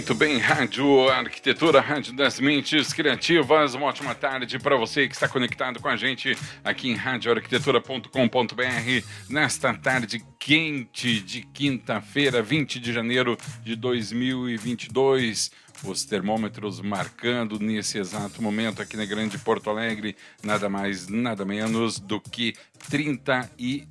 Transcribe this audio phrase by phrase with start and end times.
[0.00, 3.74] Muito bem, Rádio Arquitetura, Rádio das Mentes Criativas.
[3.74, 6.34] Uma ótima tarde para você que está conectado com a gente
[6.64, 15.50] aqui em radioarquitetura.com.br nesta tarde quente de quinta-feira, 20 de janeiro de 2022.
[15.84, 22.00] Os termômetros marcando nesse exato momento aqui na Grande Porto Alegre nada mais, nada menos
[22.00, 22.54] do que
[22.88, 23.86] 30 e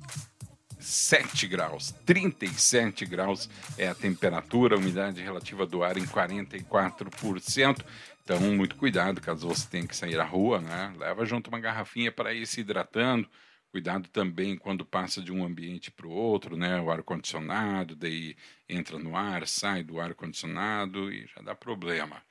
[0.80, 7.84] 7 graus, 37 graus é a temperatura, a umidade relativa do ar em 44%.
[8.24, 10.92] Então, muito cuidado caso você tenha que sair à rua, né?
[10.96, 13.28] Leva junto uma garrafinha para ir se hidratando.
[13.70, 16.80] Cuidado também quando passa de um ambiente para o outro, né?
[16.80, 18.36] O ar-condicionado, daí
[18.68, 22.22] entra no ar, sai do ar-condicionado e já dá problema.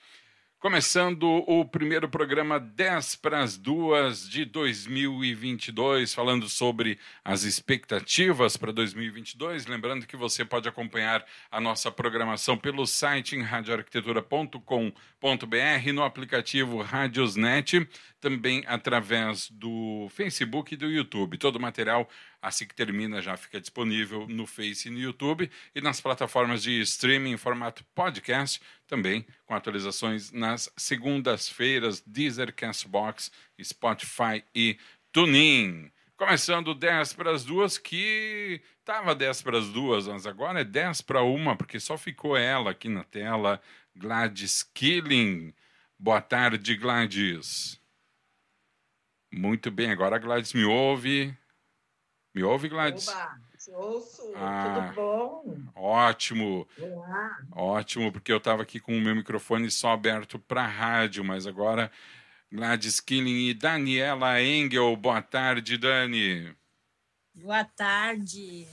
[0.60, 8.74] Começando o primeiro programa 10 para as duas de 2022, falando sobre as expectativas para
[8.74, 9.68] 2022.
[9.68, 17.88] Lembrando que você pode acompanhar a nossa programação pelo site em radioarquitetura.com.br, no aplicativo Radiosnet,
[18.20, 21.38] também através do Facebook e do YouTube.
[21.38, 22.06] Todo o material
[22.42, 26.80] assim que termina já fica disponível no Face e no YouTube e nas plataformas de
[26.82, 34.78] streaming em formato podcast, também com atualizações nas segundas-feiras, Deezer, Castbox, Spotify e
[35.12, 35.92] TuneIn.
[36.16, 41.02] Começando 10 para as duas, que estava 10 para as duas, mas agora é 10
[41.02, 43.62] para uma, porque só ficou ela aqui na tela,
[43.96, 45.54] Gladys Killing.
[45.98, 47.80] Boa tarde, Gladys.
[49.32, 51.34] Muito bem, agora a Gladys me ouve.
[52.40, 53.10] Me ouve, Gladys?
[53.10, 54.32] Oba, te ouço.
[54.34, 55.58] Ah, Tudo bom?
[55.76, 56.66] Ótimo.
[56.80, 57.38] Olá.
[57.52, 61.92] Ótimo, porque eu estava aqui com o meu microfone só aberto para rádio, mas agora
[62.50, 64.96] Gladys Killing e Daniela Engel.
[64.96, 66.56] Boa tarde, Dani.
[67.36, 68.66] Boa tarde.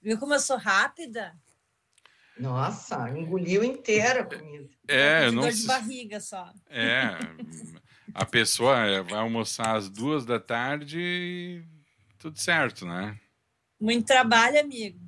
[0.00, 1.36] Viu como eu sou rápida?
[2.38, 4.70] Nossa, engoliu inteira comida.
[4.88, 6.50] É, eu não dor de barriga só.
[6.70, 7.10] É,
[8.14, 11.81] a pessoa vai almoçar às duas da tarde e
[12.22, 13.18] tudo certo, né?
[13.80, 15.00] Muito trabalho, amigo.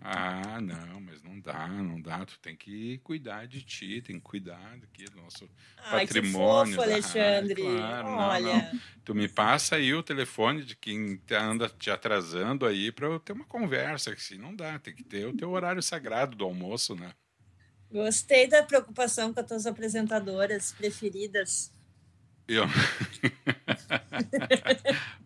[0.00, 2.24] Ah, não, mas não dá, não dá.
[2.24, 6.72] Tu tem que cuidar de ti, tem que cuidar aqui do nosso Ai, patrimônio.
[6.72, 7.62] Que fofo, Alexandre.
[7.62, 8.54] Ah, claro, Olha.
[8.54, 8.80] Não, não.
[9.04, 13.32] Tu me passa aí o telefone de quem anda te atrasando aí para eu ter
[13.32, 16.94] uma conversa, que se não dá, tem que ter o teu horário sagrado do almoço,
[16.94, 17.12] né?
[17.90, 21.72] Gostei da preocupação com as tuas apresentadoras preferidas.
[22.48, 22.64] Eu.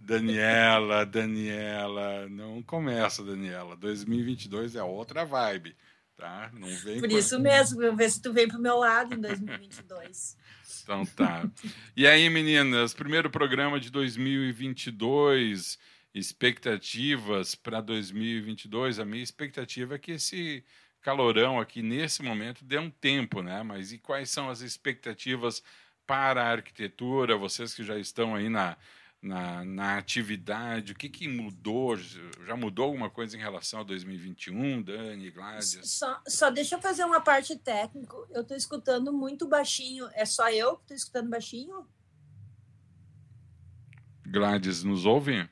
[0.03, 3.77] Daniela, Daniela, não começa, Daniela.
[3.77, 5.77] 2022 é outra vibe,
[6.17, 6.51] tá?
[6.53, 10.37] Não vem Por isso mesmo, vou ver se tu vem pro meu lado em 2022.
[10.83, 11.49] então tá.
[11.97, 15.79] E aí, meninas, primeiro programa de 2022,
[16.13, 18.99] expectativas para 2022.
[18.99, 20.65] A minha expectativa é que esse
[21.01, 23.63] calorão aqui nesse momento dê um tempo, né?
[23.63, 25.63] Mas e quais são as expectativas
[26.13, 28.77] para a arquitetura, vocês que já estão aí na,
[29.23, 31.97] na, na atividade, o que, que mudou?
[31.97, 35.81] Já mudou alguma coisa em relação a 2021, Dani, Gladys?
[35.85, 38.15] Só, só deixa eu fazer uma parte técnica.
[38.31, 40.07] Eu estou escutando muito baixinho.
[40.13, 41.87] É só eu que estou escutando baixinho?
[44.27, 45.49] Gladys, nos ouve?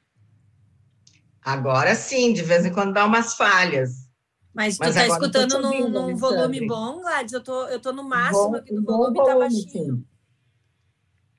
[1.40, 4.10] Agora sim, de vez em quando dá umas falhas.
[4.52, 7.32] Mas tu está escutando num, num volume bom, Gladys?
[7.32, 9.96] Eu tô, eu tô no máximo bom, aqui do volume, está baixinho.
[9.96, 10.09] Sim.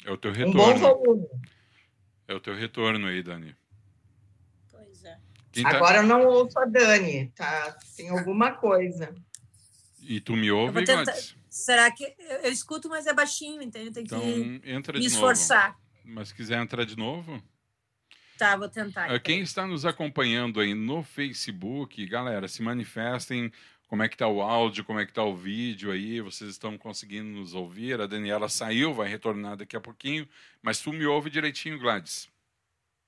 [0.06, 0.62] É o teu retorno.
[0.62, 1.28] Um bom volume.
[2.28, 3.56] É o teu retorno aí, Dani.
[4.70, 5.18] Pois é.
[5.62, 5.70] Tá...
[5.70, 7.78] Agora eu não ouço a Dani, tá?
[7.96, 9.14] Tem alguma coisa.
[10.02, 11.14] E tu me ouve, tentar...
[11.50, 13.92] Será que eu, eu, escuto, mas é baixinho, entende?
[13.92, 15.72] Tem então, que entra me esforçar.
[15.72, 16.16] Novo.
[16.16, 17.44] Mas se quiser entrar de novo.
[18.38, 19.06] Tá, vou tentar.
[19.06, 19.20] Então.
[19.20, 23.52] Quem está nos acompanhando aí no Facebook, galera, se manifestem
[23.92, 26.78] como é que está o áudio, como é que está o vídeo aí, vocês estão
[26.78, 28.00] conseguindo nos ouvir?
[28.00, 30.26] A Daniela saiu, vai retornar daqui a pouquinho,
[30.62, 32.30] mas tu me ouve direitinho, Gladys?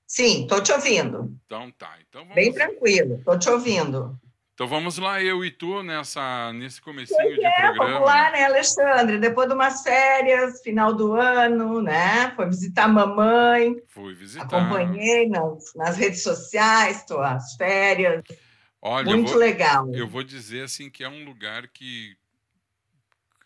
[0.06, 1.34] Sim, estou te ouvindo.
[1.46, 1.96] Então tá.
[2.06, 2.34] Então vamos...
[2.34, 4.20] Bem tranquilo, estou te ouvindo.
[4.52, 7.90] Então vamos lá, eu e tu, nessa, nesse comecinho pois de é, programa.
[7.92, 9.18] Vamos lá, né, Alexandre?
[9.18, 12.30] Depois de umas férias, final do ano, né?
[12.36, 13.74] Foi visitar a mamãe.
[13.88, 14.44] Fui visitar.
[14.44, 18.22] Acompanhei nas, nas redes sociais, tuas férias.
[18.86, 19.94] Olha, Muito eu vou, legal.
[19.94, 22.14] Eu vou dizer assim que é um lugar que.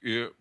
[0.02, 0.34] Eu,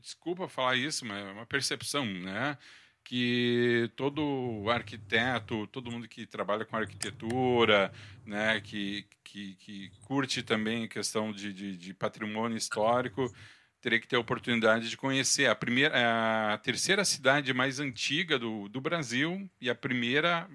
[0.00, 2.56] desculpa falar isso, mas é uma percepção, né?
[3.04, 7.90] que todo arquiteto, todo mundo que trabalha com arquitetura,
[8.26, 13.34] né, que, que, que curte também a questão de, de, de, patrimônio histórico,
[13.80, 18.68] teria que ter a oportunidade de conhecer a primeira, a terceira cidade mais antiga do,
[18.68, 20.46] do Brasil e a primeira,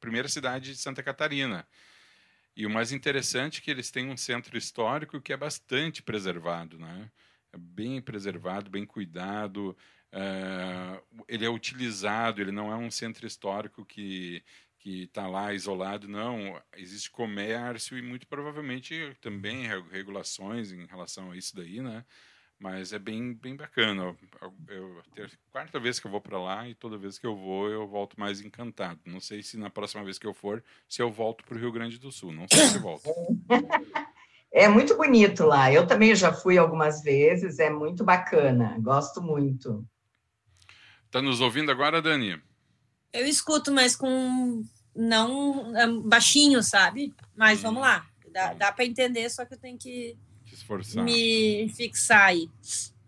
[0.00, 1.66] primeira cidade de Santa Catarina.
[2.60, 6.78] E o mais interessante é que eles têm um centro histórico que é bastante preservado,
[6.78, 7.10] né?
[7.54, 9.74] É bem preservado, bem cuidado.
[10.12, 14.44] Uh, ele é utilizado, ele não é um centro histórico que
[14.78, 16.60] que está lá isolado, não.
[16.76, 22.04] Existe comércio e muito provavelmente também regulações em relação a isso daí, né?
[22.60, 24.14] Mas é bem, bem bacana.
[24.68, 27.34] Eu, é a quarta vez que eu vou para lá e toda vez que eu
[27.34, 29.00] vou eu volto mais encantado.
[29.06, 31.72] Não sei se na próxima vez que eu for, se eu volto para o Rio
[31.72, 32.32] Grande do Sul.
[32.32, 33.08] Não sei se volto.
[34.52, 35.72] É muito bonito lá.
[35.72, 37.60] Eu também já fui algumas vezes.
[37.60, 38.76] É muito bacana.
[38.80, 39.86] Gosto muito.
[41.06, 42.42] Está nos ouvindo agora, Dani?
[43.12, 47.14] Eu escuto, mas com não é, baixinho, sabe?
[47.36, 47.62] Mas hum.
[47.62, 48.06] vamos lá.
[48.32, 50.16] Dá, dá para entender, só que eu tenho que
[51.02, 52.48] me fixar aí.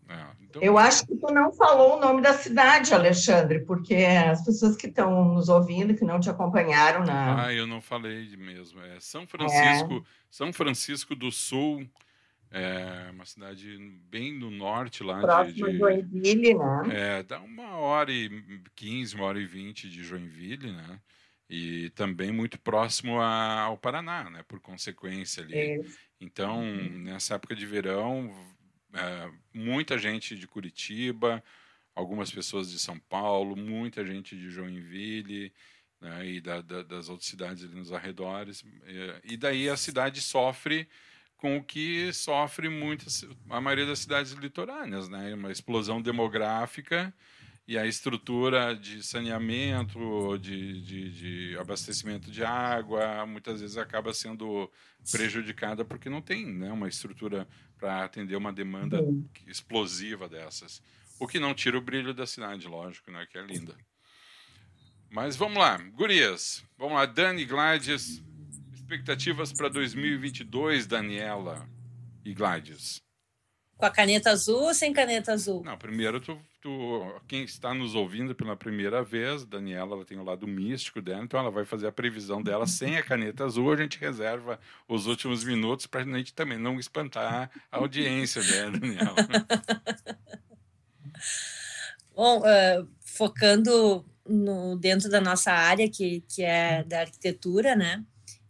[0.08, 0.62] É, então...
[0.62, 4.87] Eu acho que tu não falou o nome da cidade, Alexandre, porque as pessoas que
[4.87, 7.46] estão nos ouvindo, que não te acompanharam na.
[7.46, 8.81] Ah, eu não falei mesmo.
[8.81, 10.02] É São Francisco, é.
[10.31, 11.88] São Francisco do Sul.
[12.54, 13.78] É uma cidade
[14.10, 15.22] bem no norte lá.
[15.22, 16.82] Próximo de, de Joinville, né?
[16.90, 18.28] É, dá uma hora e
[18.75, 21.00] quinze, uma hora e vinte de Joinville, né?
[21.48, 24.44] E também muito próximo a, ao Paraná, né?
[24.46, 25.55] Por consequência ali.
[25.55, 25.81] É.
[26.22, 27.00] Então, uhum.
[27.00, 28.32] nessa época de verão,
[28.94, 31.42] é, muita gente de Curitiba,
[31.96, 35.52] algumas pessoas de São Paulo, muita gente de Joinville,
[36.00, 36.26] né?
[36.26, 38.64] E da, da, das outras cidades ali nos arredores.
[38.86, 40.88] E, e daí a cidade sofre
[41.36, 45.34] com o que sofre muitas, a maioria das cidades litorâneas, né?
[45.34, 47.12] Uma explosão demográfica
[47.66, 54.70] e a estrutura de saneamento, de, de, de, abastecimento de água, muitas vezes acaba sendo
[55.10, 57.46] prejudicada porque não tem né, uma estrutura
[57.78, 58.98] para atender uma demanda
[59.46, 60.82] explosiva dessas.
[61.20, 63.76] O que não tira o brilho da cidade, lógico, né, que é linda.
[65.08, 66.64] Mas vamos lá, gurias.
[66.76, 68.22] Vamos lá, Dani Gladys,
[68.72, 71.68] expectativas para 2022, Daniela
[72.24, 73.02] e Gladys?
[73.82, 75.64] Com a caneta azul ou sem caneta azul?
[75.64, 80.23] Não, primeiro tu, tu, quem está nos ouvindo pela primeira vez, Daniela, ela tem o
[80.23, 83.73] lado místico dela, então ela vai fazer a previsão dela sem a caneta azul.
[83.73, 88.70] A gente reserva os últimos minutos para a gente também não espantar a audiência, né,
[88.70, 89.17] Daniela?
[92.14, 98.05] Bom, uh, focando no, dentro da nossa área, que, que é da arquitetura, né?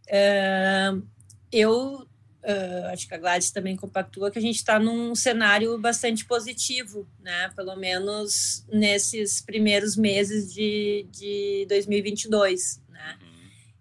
[0.05, 1.03] Uh,
[1.51, 2.07] eu
[2.43, 7.07] uh, acho que a Gladys também compactua que a gente está num cenário bastante positivo,
[7.19, 7.49] né?
[7.55, 13.17] Pelo menos nesses primeiros meses de, de 2022, né?
[13.21, 13.27] Uhum.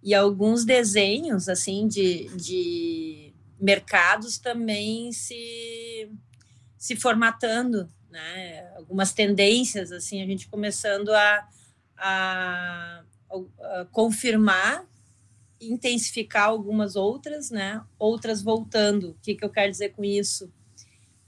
[0.03, 6.11] E alguns desenhos, assim, de, de mercados também se,
[6.79, 8.73] se formatando, né?
[8.77, 11.49] Algumas tendências, assim, a gente começando a,
[11.97, 13.05] a,
[13.61, 14.87] a confirmar
[15.63, 17.83] intensificar algumas outras, né?
[17.99, 19.11] Outras voltando.
[19.11, 20.53] O que, que eu quero dizer com isso?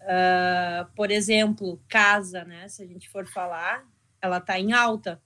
[0.00, 2.68] Uh, por exemplo, casa, né?
[2.68, 3.86] Se a gente for falar,
[4.20, 5.20] ela está em alta.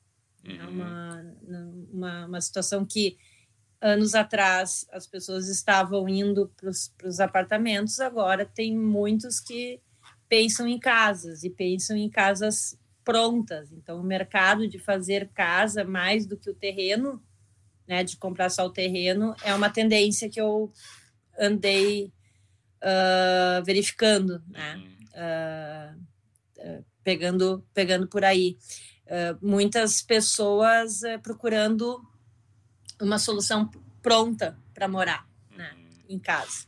[0.44, 0.60] É uhum.
[0.60, 1.34] É uma,
[1.92, 3.16] uma, uma situação que
[3.80, 6.70] anos atrás as pessoas estavam indo para
[7.08, 9.80] os apartamentos, agora tem muitos que
[10.28, 13.72] pensam em casas e pensam em casas prontas.
[13.72, 17.22] Então, o mercado de fazer casa mais do que o terreno
[17.88, 20.70] né, de comprar só o terreno, é uma tendência que eu
[21.38, 22.12] andei
[22.82, 24.82] uh, verificando, né,
[25.14, 25.98] uh,
[26.58, 28.58] uh, pegando, pegando por aí.
[29.40, 31.98] muitas pessoas procurando
[33.00, 33.70] uma solução
[34.02, 35.26] pronta para morar
[35.56, 36.16] né, uhum.
[36.16, 36.66] em casa.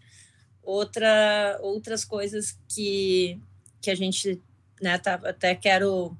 [0.62, 3.38] Outra, outras coisas que,
[3.82, 4.40] que a gente
[4.80, 6.16] né, tá, até quero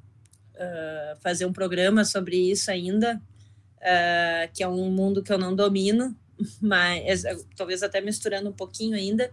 [1.23, 3.19] fazer um programa sobre isso ainda,
[3.81, 6.17] uh, que é um mundo que eu não domino,
[6.61, 7.23] mas
[7.57, 9.31] talvez até misturando um pouquinho ainda,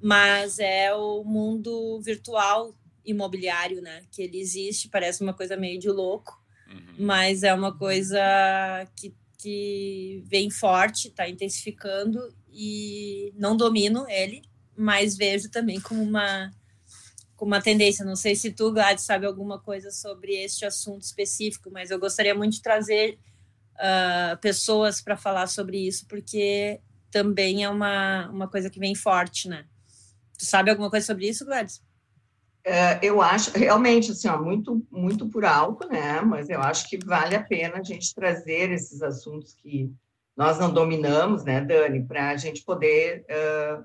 [0.00, 2.74] mas é o mundo virtual
[3.04, 4.02] imobiliário, né?
[4.10, 6.94] Que ele existe, parece uma coisa meio de louco, uhum.
[6.98, 8.20] mas é uma coisa
[8.96, 14.42] que, que vem forte, está intensificando e não domino ele,
[14.76, 16.50] mas vejo também como uma
[17.36, 18.04] com uma tendência.
[18.04, 22.34] Não sei se tu, Gladys, sabe alguma coisa sobre este assunto específico, mas eu gostaria
[22.34, 23.18] muito de trazer
[23.74, 29.48] uh, pessoas para falar sobre isso, porque também é uma, uma coisa que vem forte,
[29.48, 29.66] né?
[30.38, 31.82] Tu sabe alguma coisa sobre isso, Gladys?
[32.66, 36.20] É, eu acho, realmente, assim, ó, muito, muito por alto, né?
[36.22, 39.92] Mas eu acho que vale a pena a gente trazer esses assuntos que
[40.36, 43.84] nós não dominamos, né, Dani, para a gente poder uh,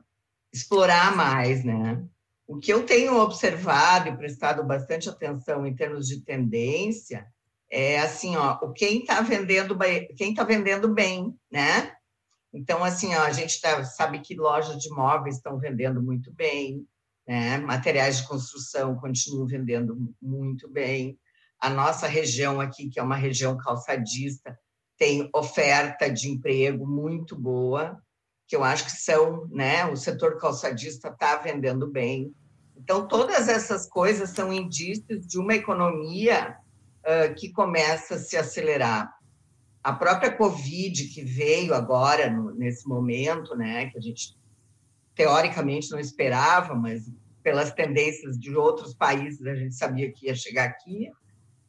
[0.51, 2.03] explorar mais, né?
[2.47, 7.27] O que eu tenho observado e prestado bastante atenção em termos de tendência
[7.71, 9.77] é assim, ó, o quem está vendendo
[10.17, 11.93] quem está vendendo bem, né?
[12.51, 16.87] Então, assim, ó, a gente tá, sabe que lojas de móveis estão vendendo muito bem,
[17.27, 17.59] né?
[17.59, 21.19] Materiais de construção continuam vendendo muito bem.
[21.59, 24.57] A nossa região aqui, que é uma região calçadista,
[24.97, 28.01] tem oferta de emprego muito boa,
[28.47, 29.85] que eu acho que são, né?
[29.85, 32.33] O setor calçadista está vendendo bem.
[32.75, 36.57] Então, todas essas coisas são indícios de uma economia
[37.05, 39.13] uh, que começa a se acelerar.
[39.83, 44.37] A própria Covid que veio agora, no, nesse momento, né, que a gente
[45.15, 47.03] teoricamente não esperava, mas
[47.41, 51.09] pelas tendências de outros países a gente sabia que ia chegar aqui,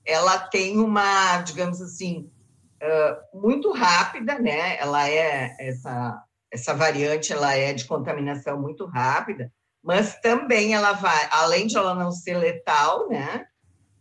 [0.04, 2.30] ela tem uma, digamos assim,
[2.82, 4.76] uh, muito rápida, né?
[4.78, 11.28] Ela é essa essa variante, ela é de contaminação muito rápida, mas também ela vai,
[11.30, 13.46] além de ela não ser letal, né?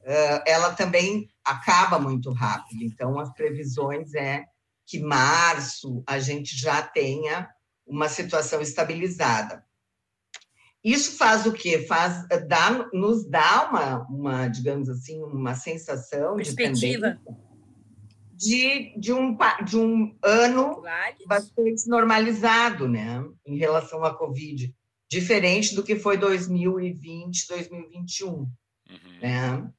[0.01, 2.83] Uh, ela também acaba muito rápido.
[2.83, 4.45] Então, as previsões é
[4.85, 7.49] que março a gente já tenha
[7.85, 9.63] uma situação estabilizada.
[10.83, 11.85] Isso faz o quê?
[11.85, 17.19] Faz dá, nos dá uma, uma, digamos assim, uma sensação de tendência
[18.39, 20.81] de, de, um, de um ano
[21.27, 24.73] bastante normalizado, né, em relação à Covid,
[25.11, 28.49] diferente do que foi 2020, 2021, uhum.
[29.21, 29.69] né?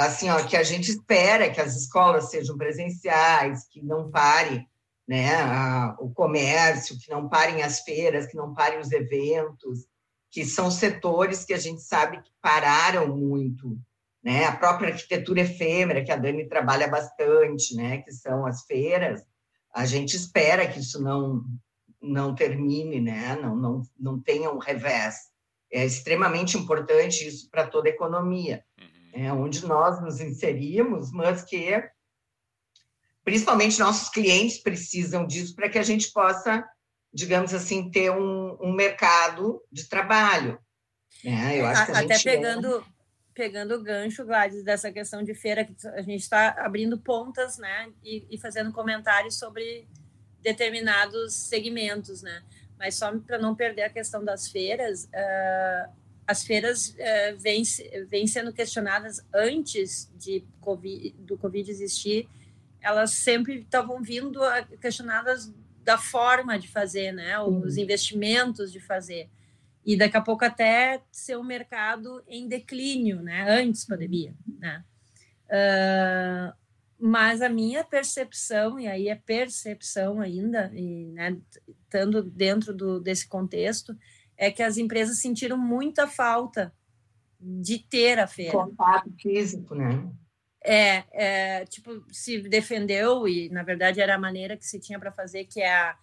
[0.00, 4.66] Assim, ó, que a gente espera que as escolas sejam presenciais, que não pare
[5.06, 9.86] né, a, o comércio, que não parem as feiras, que não parem os eventos,
[10.30, 13.76] que são setores que a gente sabe que pararam muito
[14.22, 14.44] né?
[14.44, 17.98] A própria arquitetura efêmera, que a Dani trabalha bastante, né?
[17.98, 19.22] Que são as feiras.
[19.74, 21.44] A gente espera que isso não
[22.02, 23.36] não termine, né?
[23.40, 25.16] Não não não tenha um revés.
[25.72, 28.64] É extremamente importante isso para toda a economia,
[29.12, 31.82] é onde nós nos inserimos, mas que
[33.24, 36.66] principalmente nossos clientes precisam disso para que a gente possa,
[37.12, 40.58] digamos assim, ter um, um mercado de trabalho.
[41.24, 41.60] Né?
[41.60, 42.84] Eu acho que a Até gente pegando, é
[43.34, 47.90] pegando o gancho, Gladys, dessa questão de feira, que a gente está abrindo pontas, né,
[48.02, 49.88] e, e, fazendo comentários sobre
[50.40, 52.42] determinados segmentos, né,
[52.78, 55.99] mas só para não perder a questão das feiras, uh,
[56.30, 57.62] as feiras uh, vêm,
[58.08, 62.28] vêm sendo questionadas antes de COVID, do Covid existir,
[62.80, 64.40] elas sempre estavam vindo
[64.80, 67.82] questionadas da forma de fazer, né, os uhum.
[67.82, 69.28] investimentos de fazer
[69.84, 73.46] e daqui a pouco até ser um mercado em declínio, né?
[73.48, 74.84] Antes pandemia, né?
[75.46, 76.54] Uh,
[76.98, 83.26] mas a minha percepção, e aí é percepção ainda, e, né, estando dentro do, desse
[83.26, 83.96] contexto,
[84.40, 86.72] é que as empresas sentiram muita falta
[87.38, 88.52] de ter a feira.
[88.52, 90.10] Contato físico, né?
[90.64, 95.12] É, é, tipo, se defendeu, e na verdade era a maneira que se tinha para
[95.12, 95.96] fazer, que é a,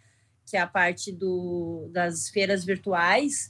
[0.46, 3.50] que é a parte do, das feiras virtuais,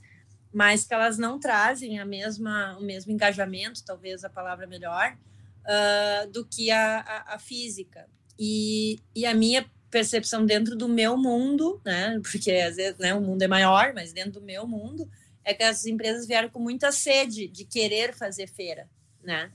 [0.53, 5.17] mas que elas não trazem a mesma, o mesmo engajamento, talvez a palavra melhor,
[5.63, 8.07] uh, do que a, a, a, física.
[8.39, 13.21] E, e a minha percepção dentro do meu mundo, né, porque às vezes né, o
[13.21, 15.09] mundo é maior, mas dentro do meu mundo,
[15.43, 18.89] é que as empresas vieram com muita sede de querer fazer feira,
[19.23, 19.51] né?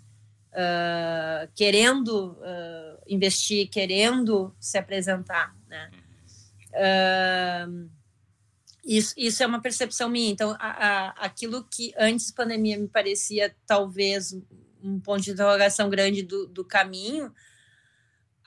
[0.53, 5.91] Uh, querendo uh, investir, querendo se apresentar, né?
[6.73, 7.91] Uh,
[8.83, 10.31] isso, isso é uma percepção minha.
[10.31, 14.35] Então, a, a, aquilo que antes da pandemia me parecia talvez
[14.83, 17.33] um ponto de interrogação grande do, do caminho,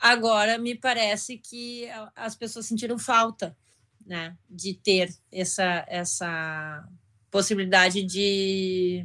[0.06, 3.58] agora me parece que as pessoas sentiram falta
[4.06, 6.88] né, de ter essa, essa
[7.32, 9.04] possibilidade de,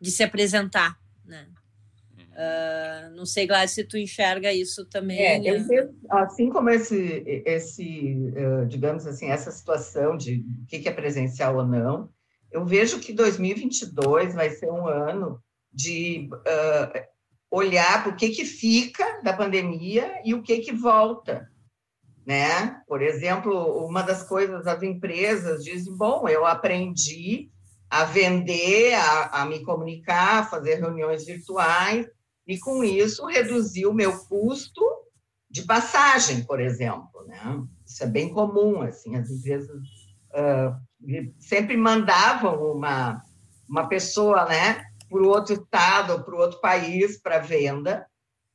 [0.00, 0.98] de se apresentar.
[1.24, 1.46] Né?
[2.18, 5.22] Uh, não sei, Gladys, se tu enxerga isso também.
[5.22, 5.88] É, né?
[6.10, 11.66] assim como esse, esse uh, digamos assim, essa situação de o que é presencial ou
[11.66, 12.10] não,
[12.50, 15.40] eu vejo que 2022 vai ser um ano
[15.72, 17.11] de uh,
[17.52, 21.46] olhar para o que, que fica da pandemia e o que, que volta.
[22.24, 22.80] Né?
[22.88, 27.50] Por exemplo, uma das coisas, as empresas dizem, bom, eu aprendi
[27.90, 32.06] a vender, a, a me comunicar, a fazer reuniões virtuais,
[32.46, 34.82] e com isso reduzir o meu custo
[35.50, 37.26] de passagem, por exemplo.
[37.26, 37.62] Né?
[37.86, 39.76] Isso é bem comum, assim, as empresas
[40.30, 40.74] uh,
[41.38, 43.22] sempre mandavam uma,
[43.68, 44.82] uma pessoa né,
[45.12, 48.06] para o outro estado, para o outro país, para venda,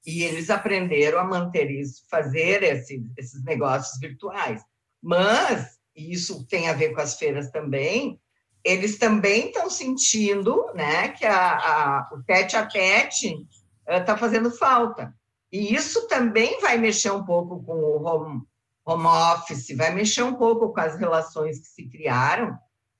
[0.05, 4.61] e eles aprenderam a manter isso, fazer esse, esses negócios virtuais.
[5.01, 8.19] Mas, e isso tem a ver com as feiras também,
[8.63, 13.47] eles também estão sentindo né, que a, a, o tete a tete
[13.87, 15.13] está uh, fazendo falta.
[15.51, 18.41] E isso também vai mexer um pouco com o home,
[18.85, 22.57] home office, vai mexer um pouco com as relações que se criaram.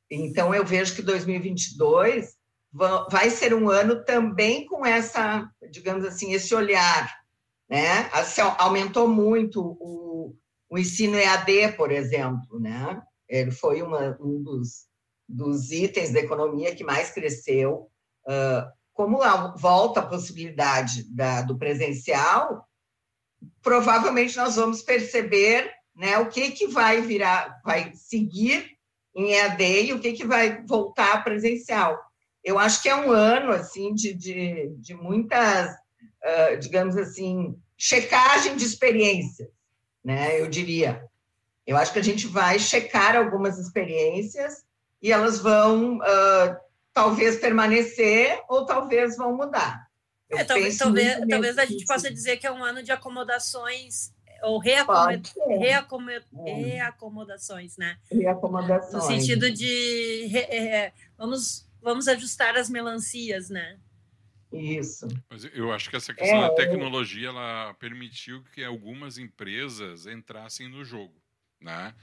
[0.09, 2.36] Então, eu vejo que 2022
[3.09, 7.15] vai ser um ano também com essa, digamos assim, esse olhar,
[7.69, 8.09] né?
[8.13, 10.35] Assim, aumentou muito o,
[10.69, 13.01] o ensino EAD, por exemplo, né?
[13.27, 14.85] Ele foi uma, um dos,
[15.27, 17.89] dos itens da economia que mais cresceu.
[18.25, 19.19] Uh, como
[19.55, 22.67] volta a possibilidade da, do presencial,
[23.61, 28.77] provavelmente nós vamos perceber né, o que, que vai virar, vai seguir
[29.15, 32.06] em EAD e o que, que vai voltar presencial.
[32.47, 38.55] Eu acho que é um ano assim de, de, de muitas, uh, digamos assim, checagem
[38.55, 39.49] de experiências,
[40.01, 40.39] né?
[40.39, 41.03] Eu diria.
[41.65, 44.63] Eu acho que a gente vai checar algumas experiências
[45.01, 46.55] e elas vão uh,
[46.93, 49.85] talvez permanecer ou talvez vão mudar.
[50.29, 54.57] É, talvez talvez, talvez a gente possa dizer que é um ano de acomodações ou
[54.57, 55.33] reacomod...
[55.49, 55.57] É.
[56.53, 57.97] reacomodações, né?
[58.09, 58.93] Reacomodações.
[58.93, 60.39] No sentido de re...
[60.39, 63.79] É, vamos, vamos ajustar as melancias, né?
[64.51, 65.07] Isso.
[65.29, 70.67] Mas eu acho que essa questão é, da tecnologia ela permitiu que algumas empresas entrassem
[70.67, 71.15] no jogo,
[71.61, 71.95] né?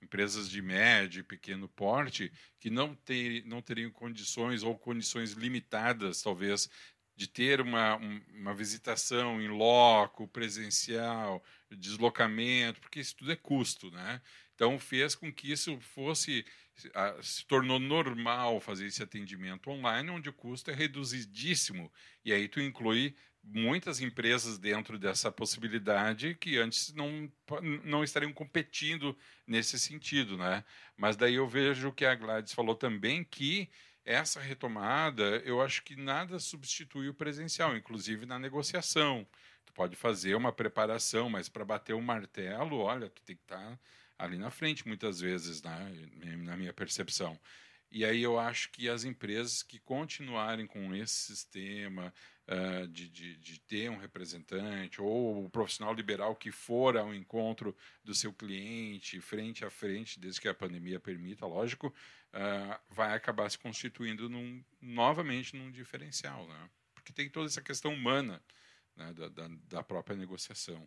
[0.00, 6.22] empresas de médio e pequeno porte que não, ter, não teriam condições ou condições limitadas,
[6.22, 6.68] talvez,
[7.14, 7.96] de ter uma,
[8.34, 14.20] uma visitação em loco, presencial, deslocamento, porque isso tudo é custo, né?
[14.54, 16.44] Então fez com que isso fosse
[17.22, 21.92] se tornou normal fazer esse atendimento online, onde o custo é reduzidíssimo.
[22.24, 27.30] E aí tu inclui muitas empresas dentro dessa possibilidade que antes não,
[27.84, 29.16] não estariam competindo
[29.46, 30.64] nesse sentido, né?
[30.96, 33.68] Mas daí eu vejo que a Gladys falou também que
[34.04, 39.26] essa retomada, eu acho que nada substitui o presencial, inclusive na negociação.
[39.64, 43.58] Tu pode fazer uma preparação, mas para bater o martelo, olha, tu tem que estar
[43.58, 43.78] tá
[44.18, 46.08] ali na frente muitas vezes, né?
[46.38, 47.38] na minha percepção.
[47.90, 52.12] E aí eu acho que as empresas que continuarem com esse sistema,
[52.48, 57.76] uh, de, de, de, ter um representante, ou o profissional liberal que for ao encontro
[58.02, 63.50] do seu cliente, frente a frente, desde que a pandemia permita, lógico, uh, vai acabar
[63.50, 66.70] se constituindo num, novamente num diferencial, né?
[66.94, 68.42] porque tem toda essa questão humana.
[68.94, 70.86] Né, da, da, da, própria negociação.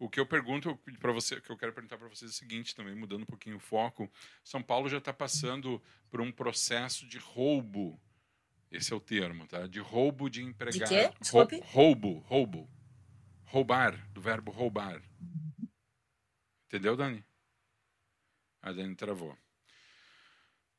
[0.00, 2.74] O que eu pergunto para você, que eu quero perguntar para vocês é o seguinte,
[2.74, 4.10] também mudando um pouquinho o foco.
[4.42, 5.80] São Paulo já está passando
[6.10, 8.00] por um processo de roubo
[8.70, 9.66] esse é o termo, tá?
[9.66, 10.88] De roubo de empregado.
[10.88, 11.14] De quê?
[11.20, 11.60] Desculpe.
[11.64, 12.68] Roubo, roubo.
[13.44, 15.00] Roubar, do verbo roubar.
[16.66, 17.24] Entendeu, Dani?
[18.60, 19.36] A Dani travou.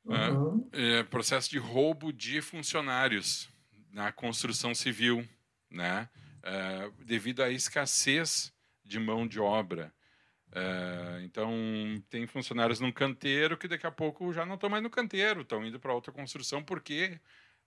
[0.03, 0.69] Uhum.
[0.73, 3.49] É, processo de roubo de funcionários
[3.89, 5.27] na construção civil,
[5.69, 6.09] né?
[6.43, 9.93] É, devido à escassez de mão de obra.
[10.51, 11.51] É, então,
[12.09, 15.65] tem funcionários num canteiro que daqui a pouco já não estão mais no canteiro, estão
[15.65, 17.19] indo para outra construção porque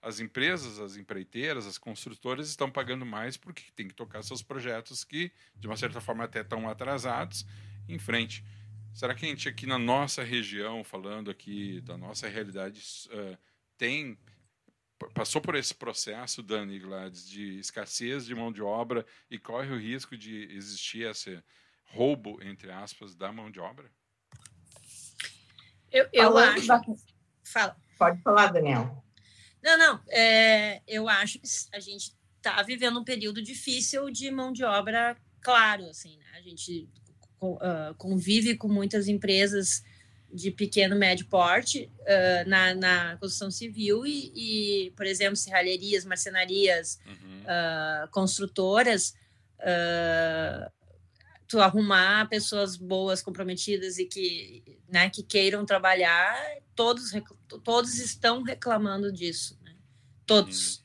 [0.02, 5.04] as empresas, as empreiteiras, as construtoras estão pagando mais porque tem que tocar seus projetos
[5.04, 7.46] que, de uma certa forma, até estão atrasados
[7.86, 8.42] em frente.
[8.94, 13.38] Será que a gente aqui na nossa região, falando aqui da nossa realidade, uh,
[13.76, 14.18] tem
[15.14, 19.78] passou por esse processo, Dani Gladys, de escassez de mão de obra e corre o
[19.78, 21.42] risco de existir esse
[21.86, 23.90] roubo, entre aspas, da mão de obra?
[25.90, 26.66] Eu, eu acho.
[27.44, 27.76] Fala.
[27.98, 29.04] Pode falar, Daniel.
[29.62, 30.00] Não, não.
[30.08, 35.16] É, eu acho que a gente está vivendo um período difícil de mão de obra,
[35.42, 36.24] claro, assim, né?
[36.34, 36.88] A gente
[37.42, 39.82] uh, convive com muitas empresas
[40.32, 46.98] de pequeno médio porte uh, na, na construção civil e, e, por exemplo, serralherias, marcenarias,
[47.06, 47.40] uhum.
[47.42, 49.14] uh, construtoras
[51.50, 56.32] tu arrumar pessoas boas, comprometidas e que, né, que queiram trabalhar,
[56.76, 57.10] todos,
[57.64, 59.74] todos estão reclamando disso, né?
[60.24, 60.76] todos.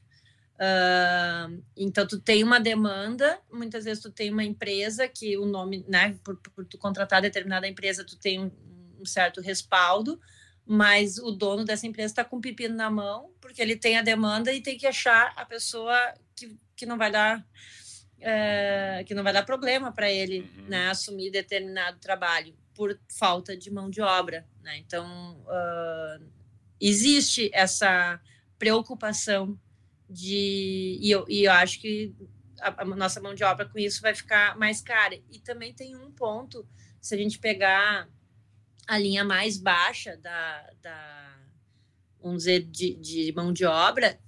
[0.55, 5.85] Uh, então, tu tem uma demanda, muitas vezes tu tem uma empresa que o nome,
[5.87, 8.51] né, por, por tu contratar determinada empresa, tu tem
[9.05, 10.19] um, certo respaldo,
[10.65, 14.01] mas o dono dessa empresa está com o pepino na mão, porque ele tem a
[14.01, 15.95] demanda e tem que achar a pessoa
[16.35, 17.45] que, que não vai dar
[18.19, 20.65] é, que não vai dar problema para ele uhum.
[20.67, 24.47] né, assumir determinado trabalho por falta de mão de obra.
[24.61, 24.77] Né?
[24.77, 26.25] Então, uh,
[26.79, 28.19] existe essa
[28.57, 29.59] preocupação
[30.09, 30.97] de.
[31.01, 32.15] E eu, e eu acho que
[32.59, 35.15] a, a, nossa mão de obra com isso vai ficar mais cara.
[35.31, 36.67] E também tem um ponto,
[37.01, 38.09] se a gente pegar
[38.87, 41.25] a linha mais baixa da, da
[42.25, 44.19] vamos dizer, de, de mão de obra,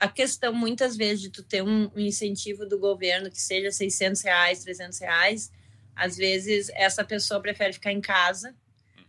[0.00, 4.22] a questão muitas vezes de tu ter um, um, incentivo do governo que seja 600
[4.22, 5.52] reais, 300 reais,
[5.94, 8.56] às vezes essa pessoa prefere ficar em casa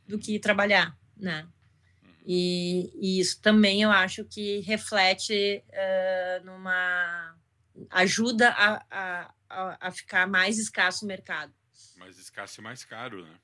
[0.06, 1.48] do que trabalhar, né?
[2.26, 7.36] E, e isso também eu acho que reflete uh, numa
[7.90, 11.54] ajuda a, a, a ficar mais escasso o mercado.
[11.96, 13.40] Mais escasso e mais caro, né?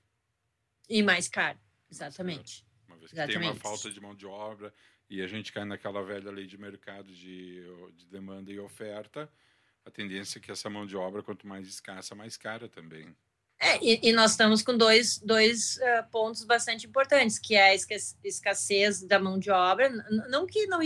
[0.89, 1.59] E mais caro,
[1.91, 2.65] exatamente.
[2.87, 3.39] Uma vez que exatamente.
[3.39, 4.73] tem uma falta de mão de obra,
[5.09, 7.63] e a gente cai naquela velha lei de mercado de,
[7.95, 9.31] de demanda e oferta,
[9.85, 13.15] a tendência é que essa mão de obra, quanto mais escassa, mais cara também.
[13.59, 17.75] É, e, e, nós estamos com dois, dois uh, pontos bastante importantes, que é a
[18.23, 19.89] escassez da mão de obra,
[20.29, 20.79] não que não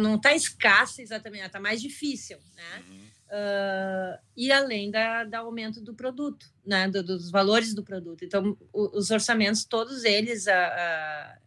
[0.00, 2.84] não está escassa exatamente, está mais difícil, né?
[2.86, 3.05] Uhum.
[3.26, 6.88] Uh, e além da, da aumento do produto, né?
[6.88, 8.24] Do, dos valores do produto.
[8.24, 11.40] Então, o, os orçamentos, todos eles, uh,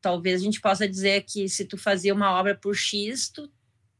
[0.00, 3.50] talvez a gente possa dizer que se tu fazia uma obra por X, tu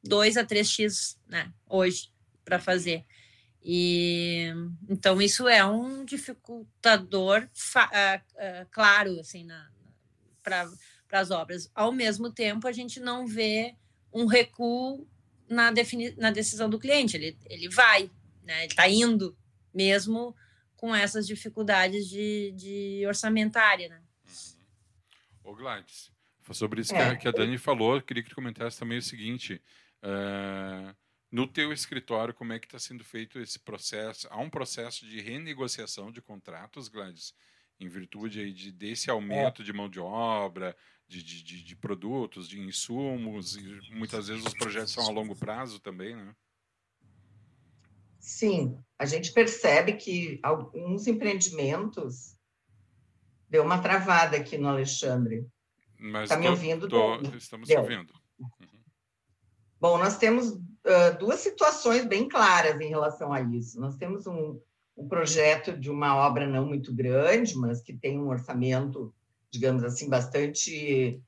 [0.03, 2.11] 2 a 3X, né, hoje,
[2.44, 3.05] para fazer.
[3.64, 4.53] E
[4.88, 9.46] então isso é um dificultador uh, uh, claro assim
[10.42, 10.68] para
[11.12, 11.70] as obras.
[11.72, 13.77] Ao mesmo tempo, a gente não vê
[14.12, 15.07] um recuo
[15.52, 17.16] na, defini na decisão do cliente.
[17.16, 18.10] Ele, ele vai,
[18.42, 18.64] né?
[18.64, 19.36] ele está indo
[19.72, 20.34] mesmo
[20.76, 23.88] com essas dificuldades de, de orçamentária.
[23.88, 24.02] Né?
[25.44, 26.10] Ô Gladys,
[26.52, 27.16] sobre isso é.
[27.16, 29.62] que, a, Dani falou, queria que tu comentasse também o seguinte,
[30.02, 30.94] uh,
[31.30, 34.26] no teu escritório, como é que está sendo feito esse processo?
[34.30, 37.32] Há um processo de renegociação de contratos, Gladys,
[37.80, 39.64] em virtude aí de, desse aumento é.
[39.64, 40.76] de mão de obra,
[41.08, 45.35] de, de, de, de produtos, de insumos, e muitas vezes os projetos são a longo
[45.35, 46.35] prazo também, né?
[48.18, 52.37] Sim, a gente percebe que alguns empreendimentos
[53.52, 55.46] Deu uma travada aqui no Alexandre.
[56.22, 56.88] Está me ouvindo?
[56.88, 57.82] Tô, estamos Deu.
[57.82, 58.11] ouvindo.
[58.40, 58.80] Uhum.
[59.78, 63.78] Bom, nós temos uh, duas situações bem claras em relação a isso.
[63.78, 64.58] Nós temos um,
[64.96, 69.14] um projeto de uma obra não muito grande, mas que tem um orçamento,
[69.50, 71.20] digamos assim, bastante.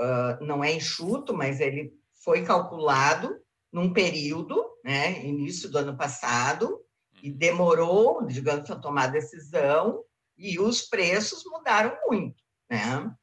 [0.00, 1.92] Uh, não é enxuto, mas ele
[2.24, 3.38] foi calculado
[3.72, 6.80] num período, né, início do ano passado,
[7.22, 7.36] e uhum.
[7.36, 10.04] demorou, digamos, a tomar decisão,
[10.36, 13.14] e os preços mudaram muito, né?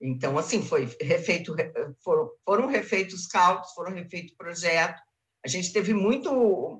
[0.00, 1.56] Então, assim, foi refeito,
[2.02, 5.00] foram, foram refeitos cálculos, foram refeitos projeto.
[5.44, 6.30] A gente teve muito,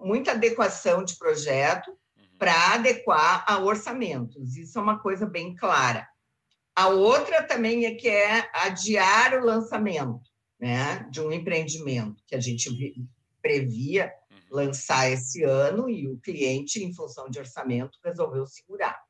[0.02, 1.96] muita adequação de projeto.
[2.38, 4.56] Para adequar a orçamentos.
[4.56, 6.06] Isso é uma coisa bem clara.
[6.74, 10.20] A outra também é que é adiar o lançamento
[10.60, 12.70] né, de um empreendimento que a gente
[13.40, 14.38] previa uhum.
[14.50, 19.06] lançar esse ano e o cliente, em função de orçamento, resolveu segurar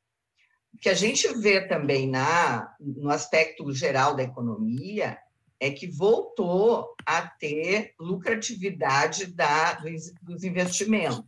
[0.80, 5.18] que a gente vê também na, no aspecto geral da economia
[5.58, 11.24] é que voltou a ter lucratividade da, dos, dos investimentos.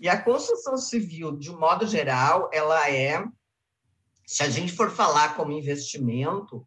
[0.00, 3.22] E a construção civil, de um modo geral, ela é,
[4.26, 6.66] se a gente for falar como investimento,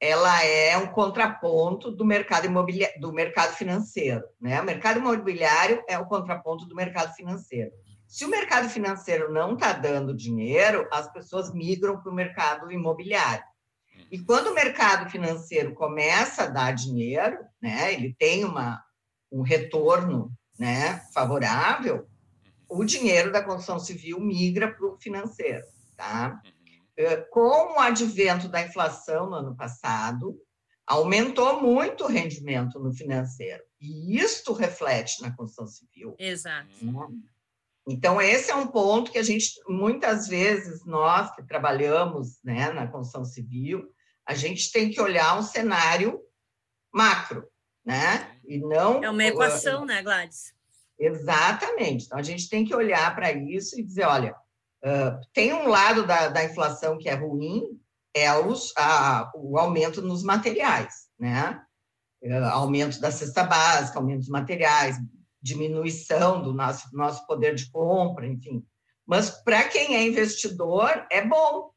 [0.00, 4.60] ela é um contraponto do mercado imobiliário, do mercado financeiro, né?
[4.60, 7.72] O mercado imobiliário é o contraponto do mercado financeiro.
[8.06, 13.44] Se o mercado financeiro não está dando dinheiro, as pessoas migram para o mercado imobiliário.
[14.10, 18.82] E quando o mercado financeiro começa a dar dinheiro, né, ele tem uma,
[19.30, 22.07] um retorno né, favorável.
[22.68, 25.64] O dinheiro da construção civil migra para o financeiro.
[25.96, 26.40] Tá?
[26.44, 26.52] Uhum.
[26.96, 30.36] Eh, com o advento da inflação no ano passado,
[30.86, 33.62] aumentou muito o rendimento no financeiro.
[33.80, 36.16] E isto reflete na construção civil.
[36.18, 36.68] Exato.
[36.82, 36.92] Né?
[37.86, 42.86] Então, esse é um ponto que a gente, muitas vezes, nós que trabalhamos né, na
[42.86, 43.88] construção civil,
[44.26, 46.20] a gente tem que olhar um cenário
[46.92, 47.48] macro,
[47.84, 48.38] né?
[48.44, 49.02] E não.
[49.02, 50.52] É uma equação, né, Gladys?
[50.98, 52.06] Exatamente.
[52.06, 54.34] Então, a gente tem que olhar para isso e dizer, olha,
[54.84, 57.80] uh, tem um lado da, da inflação que é ruim,
[58.14, 61.62] é os, a, o aumento nos materiais, né?
[62.22, 64.96] Uh, aumento da cesta básica, aumento dos materiais,
[65.40, 68.66] diminuição do nosso, nosso poder de compra, enfim.
[69.06, 71.70] Mas para quem é investidor, é bom.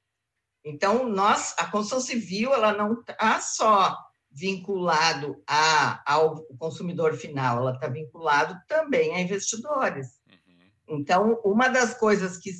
[0.65, 3.97] Então, nós, a construção civil, ela não está só
[4.31, 10.21] vinculado a, ao consumidor final, ela está vinculado também a investidores.
[10.27, 10.99] Uhum.
[10.99, 12.51] Então, uma das coisas que,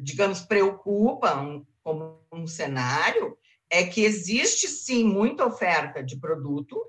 [0.00, 3.36] digamos, preocupam como um cenário
[3.68, 6.80] é que existe sim muita oferta de produto,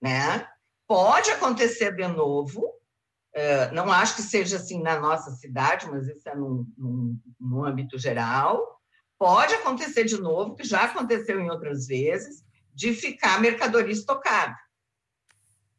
[0.00, 0.48] né?
[0.86, 6.28] Pode acontecer de novo, uh, não acho que seja assim na nossa cidade, mas isso
[6.28, 8.80] é no, no, no âmbito geral.
[9.18, 12.45] Pode acontecer de novo, que já aconteceu em outras vezes,
[12.76, 14.54] de ficar mercadoria estocada,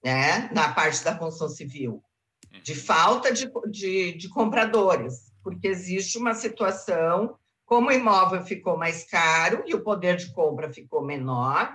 [0.03, 2.03] né, na parte da construção civil,
[2.63, 2.79] de uhum.
[2.79, 9.63] falta de, de, de compradores, porque existe uma situação, como o imóvel ficou mais caro
[9.67, 11.71] e o poder de compra ficou menor,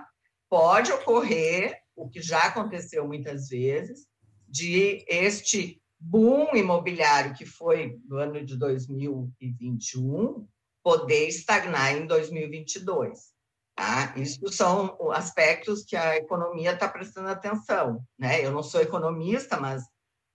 [0.49, 4.05] pode ocorrer, o que já aconteceu muitas vezes,
[4.45, 10.45] de este boom imobiliário que foi no ano de 2021
[10.83, 13.32] poder estagnar em 2022.
[13.75, 14.13] Tá?
[14.17, 18.05] Isso são aspectos que a economia está prestando atenção.
[18.17, 18.45] Né?
[18.45, 19.83] Eu não sou economista, mas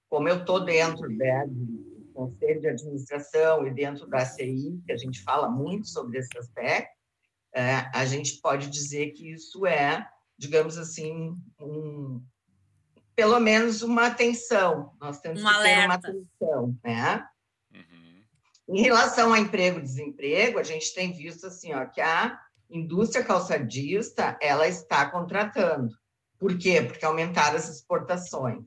[0.09, 4.97] como eu estou dentro né, do conselho de administração e dentro da CI, que a
[4.97, 6.91] gente fala muito sobre esse aspecto,
[7.55, 12.23] é, a gente pode dizer que isso é, digamos assim, um,
[13.15, 14.93] pelo menos uma atenção.
[15.01, 17.27] Nós temos um que ter uma atenção, né?
[17.73, 18.25] Uhum.
[18.77, 22.39] Em relação a emprego e desemprego, a gente tem visto assim, ó, que a
[22.71, 25.95] indústria calçadista ela está contratando.
[26.39, 26.83] Por quê?
[26.83, 28.67] Porque aumentaram as exportações.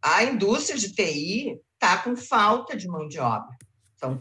[0.00, 3.56] A indústria de TI está com falta de mão de obra.
[3.96, 4.20] São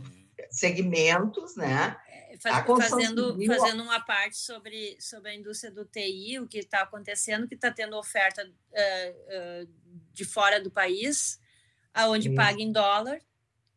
[0.50, 1.96] segmentos, né?
[2.08, 7.48] É, fazendo, fazendo uma parte sobre, sobre a indústria do TI, o que está acontecendo,
[7.48, 9.74] que está tendo oferta uh, uh,
[10.14, 11.40] de fora do país,
[11.94, 12.36] aonde Isso.
[12.36, 13.20] paga em dólar,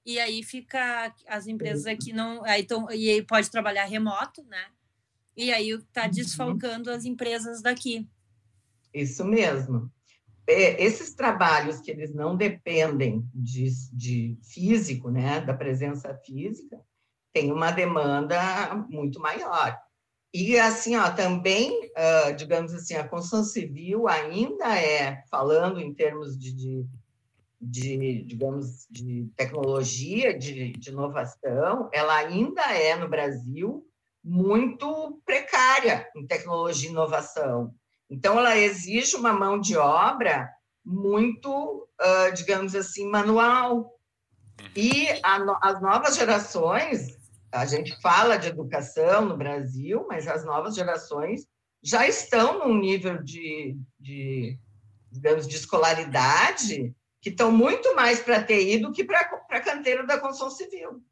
[0.05, 4.67] e aí fica as empresas aqui não aí tão, e aí pode trabalhar remoto, né?
[5.37, 6.11] E aí está uhum.
[6.11, 8.07] desfalcando as empresas daqui.
[8.93, 9.91] Isso mesmo.
[10.47, 16.81] É, esses trabalhos que eles não dependem de, de físico, né, da presença física,
[17.33, 19.77] tem uma demanda muito maior.
[20.33, 26.37] E assim, ó, também, uh, digamos assim, a construção civil ainda é, falando em termos
[26.37, 26.87] de, de,
[27.61, 33.87] de digamos, de tecnologia, de, de inovação, ela ainda é no Brasil
[34.25, 37.75] muito precária em tecnologia e inovação.
[38.09, 40.51] Então, ela exige uma mão de obra
[40.85, 41.87] muito,
[42.35, 43.93] digamos assim, manual.
[44.75, 47.09] E a, as novas gerações,
[47.53, 51.47] a gente fala de educação no Brasil, mas as novas gerações
[51.83, 54.59] já estão num nível de, de
[55.11, 60.19] digamos, de escolaridade que estão muito mais para TI do que para a canteira da
[60.19, 61.03] construção civil.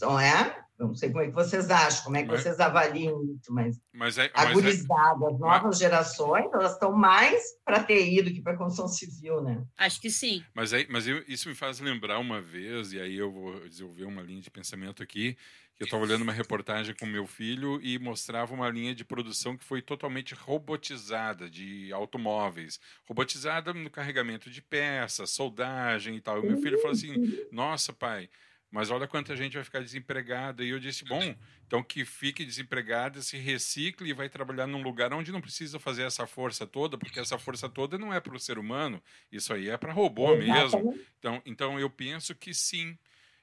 [0.00, 0.64] Não é?
[0.86, 3.80] Não sei como é que vocês acham, como é que mas, vocês avaliam isso, mas,
[3.92, 8.32] mas é, mas agorizado, é, as novas mas, gerações, elas estão mais para TI do
[8.32, 9.62] que para construção civil, né?
[9.76, 10.42] Acho que sim.
[10.54, 14.04] Mas, é, mas eu, isso me faz lembrar uma vez, e aí eu vou desenvolver
[14.04, 15.36] uma linha de pensamento aqui,
[15.76, 19.56] que eu estava olhando uma reportagem com meu filho e mostrava uma linha de produção
[19.56, 22.78] que foi totalmente robotizada, de automóveis.
[23.06, 26.38] Robotizada no carregamento de peças, soldagem e tal.
[26.38, 27.14] E meu filho falou assim,
[27.50, 28.28] nossa, pai
[28.70, 30.64] mas olha quanta gente vai ficar desempregada.
[30.64, 31.34] E eu disse, bom,
[31.66, 36.04] então que fique desempregada, se recicle e vai trabalhar num lugar onde não precisa fazer
[36.04, 39.68] essa força toda, porque essa força toda não é para o ser humano, isso aí
[39.68, 40.96] é para robô mesmo.
[41.18, 42.96] Então, então eu penso que sim.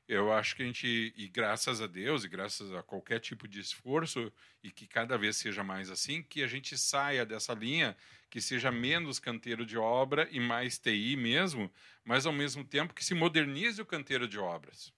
[0.07, 3.59] Eu acho que a gente, e graças a Deus, e graças a qualquer tipo de
[3.59, 4.31] esforço,
[4.63, 7.93] e que cada vez seja mais assim, que a gente saia dessa linha,
[8.29, 11.69] que seja menos canteiro de obra e mais TI mesmo,
[12.05, 14.93] mas ao mesmo tempo que se modernize o canteiro de obras.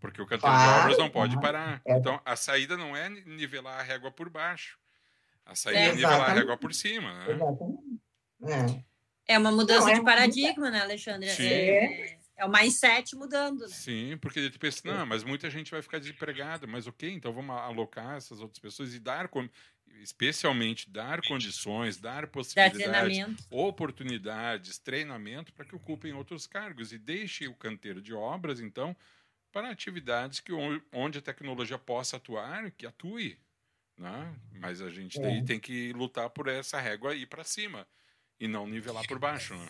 [0.00, 1.82] Porque o canteiro claro, de obras não pode parar.
[1.84, 1.96] É.
[1.96, 4.78] Então, a saída não é nivelar a régua por baixo.
[5.44, 7.12] A saída é, é nivelar a régua por cima.
[7.12, 7.32] Né?
[7.34, 8.84] Exatamente.
[9.28, 9.34] É.
[9.34, 11.28] é uma mudança não, é de paradigma, né, Alexandre?
[11.30, 11.46] Sim.
[11.46, 13.60] É, é o mindset mudando.
[13.60, 13.68] Né?
[13.68, 16.66] Sim, porque tu pensa, não, mas muita gente vai ficar desempregada.
[16.66, 19.28] Mas ok, então vamos alocar essas outras pessoas e dar,
[20.00, 26.94] especialmente dar condições, dar possibilidades, oportunidades, treinamento para que ocupem outros cargos.
[26.94, 28.96] E deixe o canteiro de obras, então,
[29.52, 30.52] para atividades que
[30.92, 33.38] onde a tecnologia possa atuar, que atue.
[33.96, 34.34] Né?
[34.52, 35.42] Mas a gente é.
[35.42, 37.86] tem que lutar por essa régua ir para cima
[38.38, 39.54] e não nivelar por baixo.
[39.54, 39.68] Né?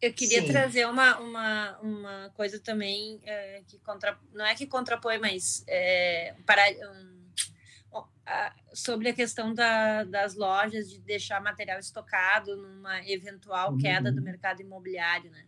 [0.00, 0.48] Eu queria Sim.
[0.48, 6.34] trazer uma, uma, uma coisa também é, que contra, não é que contrapõe, mas é,
[6.44, 7.22] para, um,
[8.26, 14.18] a, sobre a questão da, das lojas de deixar material estocado numa eventual queda do
[14.18, 14.24] uhum.
[14.24, 15.46] mercado imobiliário, né?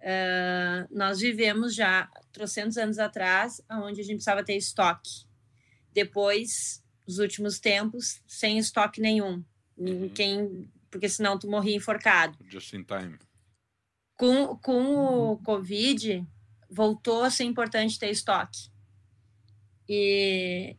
[0.00, 5.26] Uh, nós vivemos já trocentos anos atrás, onde a gente precisava ter estoque.
[5.92, 9.44] Depois, nos últimos tempos, sem estoque nenhum.
[9.76, 10.08] Uhum.
[10.10, 12.38] Quem, porque senão tu morria enforcado.
[12.48, 13.18] Just in time.
[14.16, 16.26] Com, com o Covid,
[16.68, 18.70] voltou a ser importante ter estoque.
[19.88, 20.76] E,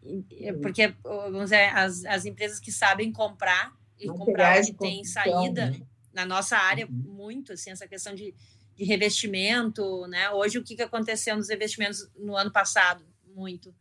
[0.62, 5.82] porque vamos dizer, as, as empresas que sabem comprar e comprar onde tem saída, né?
[6.14, 6.94] na nossa área, uhum.
[6.94, 8.36] muito, assim, essa questão de,
[8.80, 10.30] de revestimento, né?
[10.30, 13.06] Hoje, o que, que aconteceu nos revestimentos no ano passado?
[13.36, 13.76] Muito.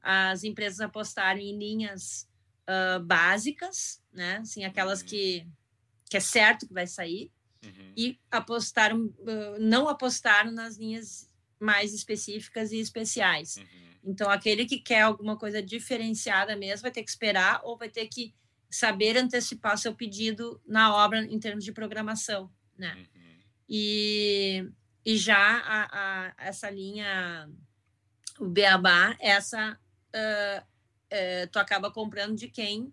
[0.00, 2.28] As empresas apostarem em linhas
[2.68, 4.36] uh, básicas, né?
[4.36, 5.08] Assim, aquelas uhum.
[5.08, 5.46] que,
[6.08, 7.32] que é certo que vai sair,
[7.64, 7.92] uhum.
[7.96, 13.56] e apostaram, uh, não apostaram nas linhas mais específicas e especiais.
[13.56, 13.64] Uhum.
[14.04, 18.06] Então, aquele que quer alguma coisa diferenciada mesmo vai ter que esperar ou vai ter
[18.06, 18.32] que
[18.70, 23.04] saber antecipar seu pedido na obra em termos de programação, né?
[23.68, 24.68] E,
[25.04, 27.48] e já a, a, essa linha,
[28.38, 29.78] o Beabá, essa
[30.14, 32.92] uh, uh, tu acaba comprando de quem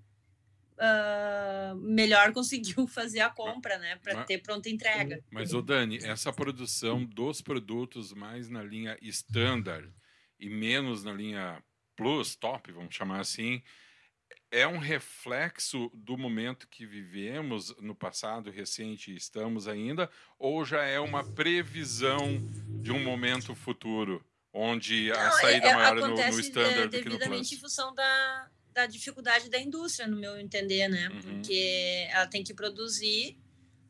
[0.82, 3.98] uh, melhor conseguiu fazer a compra, né?
[3.98, 5.24] Para ter pronta entrega.
[5.32, 9.92] Mas, o Dani, essa produção dos produtos mais na linha standard
[10.40, 11.64] e menos na linha
[11.96, 13.62] plus, top, vamos chamar assim,
[14.52, 20.84] é um reflexo do momento que vivemos no passado recente e estamos ainda, ou já
[20.84, 22.38] é uma previsão
[22.82, 27.04] de um momento futuro, onde a Não, saída é, maior no, no standard de, do
[27.04, 27.52] que no plus?
[27.54, 31.08] em função da, da dificuldade da indústria, no meu entender, né?
[31.08, 31.22] Uhum.
[31.22, 33.38] Porque ela tem que produzir,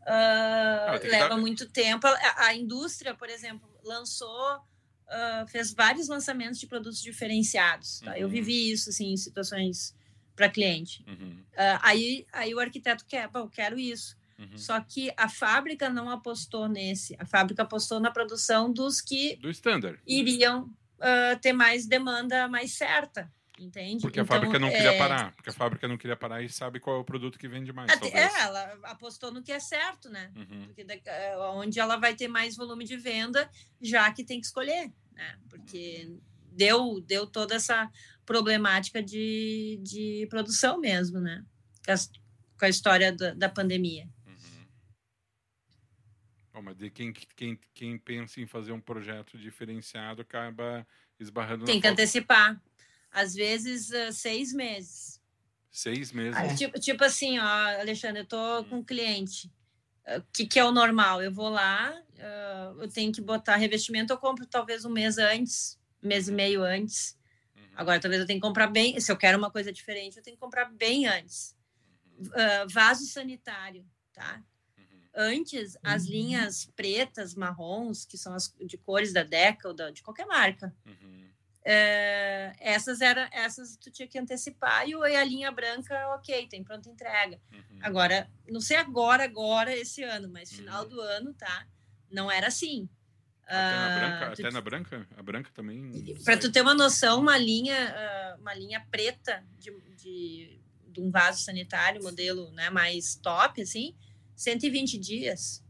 [0.01, 1.37] uh, leva dar...
[1.37, 2.05] muito tempo.
[2.05, 7.99] A, a, indústria, por exemplo, lançou, uh, fez vários lançamentos de produtos diferenciados.
[8.01, 8.11] Tá?
[8.11, 8.17] Uhum.
[8.17, 9.99] Eu vivi isso, assim, em situações
[10.35, 11.03] para cliente.
[11.07, 11.37] Uhum.
[11.53, 14.17] Uh, aí, aí o arquiteto quer, bom, quero isso.
[14.37, 14.57] Uhum.
[14.57, 17.15] Só que a fábrica não apostou nesse.
[17.19, 20.69] A fábrica apostou na produção dos que do standard iriam
[21.41, 23.31] ter mais demanda mais certa
[23.63, 24.01] entende?
[24.01, 24.71] Porque a então, fábrica não é...
[24.71, 27.47] queria parar, porque a fábrica não queria parar e sabe qual é o produto que
[27.47, 27.91] vende mais.
[27.91, 30.31] Até, é, ela apostou no que é certo, né?
[30.35, 30.65] Uhum.
[30.65, 34.47] Porque da, é, onde ela vai ter mais volume de venda, já que tem que
[34.47, 35.37] escolher, né?
[35.49, 36.19] Porque uhum.
[36.51, 37.89] Deu, deu toda essa
[38.25, 41.43] problemática de, de produção mesmo, né?
[41.85, 41.95] Com a,
[42.59, 44.07] com a história da, da pandemia.
[44.25, 44.67] Uhum.
[46.53, 50.85] Bom, mas de quem, quem, quem pensa em fazer um projeto diferenciado acaba
[51.19, 52.01] esbarrando Tem que falta...
[52.01, 52.61] antecipar
[53.11, 55.19] às vezes uh, seis meses.
[55.69, 56.35] Seis meses.
[56.35, 58.63] Ah, tipo, tipo, assim, ó, Alexandre, eu tô hum.
[58.65, 59.51] com um cliente.
[60.07, 61.21] O uh, que, que é o normal?
[61.21, 65.79] Eu vou lá, uh, eu tenho que botar revestimento, eu compro talvez um mês antes,
[66.01, 67.17] mês e meio antes.
[67.55, 67.63] Uhum.
[67.75, 70.35] Agora, talvez eu tenha que comprar bem, se eu quero uma coisa diferente, eu tenho
[70.35, 71.55] que comprar bem antes.
[72.19, 74.43] Uh, vaso sanitário, tá?
[74.77, 75.01] Uhum.
[75.15, 80.03] Antes, as linhas pretas, marrons, que são as de cores da Deca ou da, de
[80.03, 81.21] qualquer marca, uhum.
[81.63, 86.89] É, essas eram essas tu tinha que antecipar e a linha branca ok tem pronta
[86.89, 87.79] entrega uhum.
[87.83, 90.89] agora não sei agora agora esse ano mas final uhum.
[90.89, 91.67] do ano tá
[92.09, 92.89] não era assim
[93.51, 95.07] até, uh, na, branca, tu, na branca?
[95.17, 99.71] A branca também para tu ter uma noção uma linha uh, uma linha preta de,
[99.95, 103.95] de, de, um vaso sanitário modelo né mais top assim
[104.41, 105.63] 120 dias.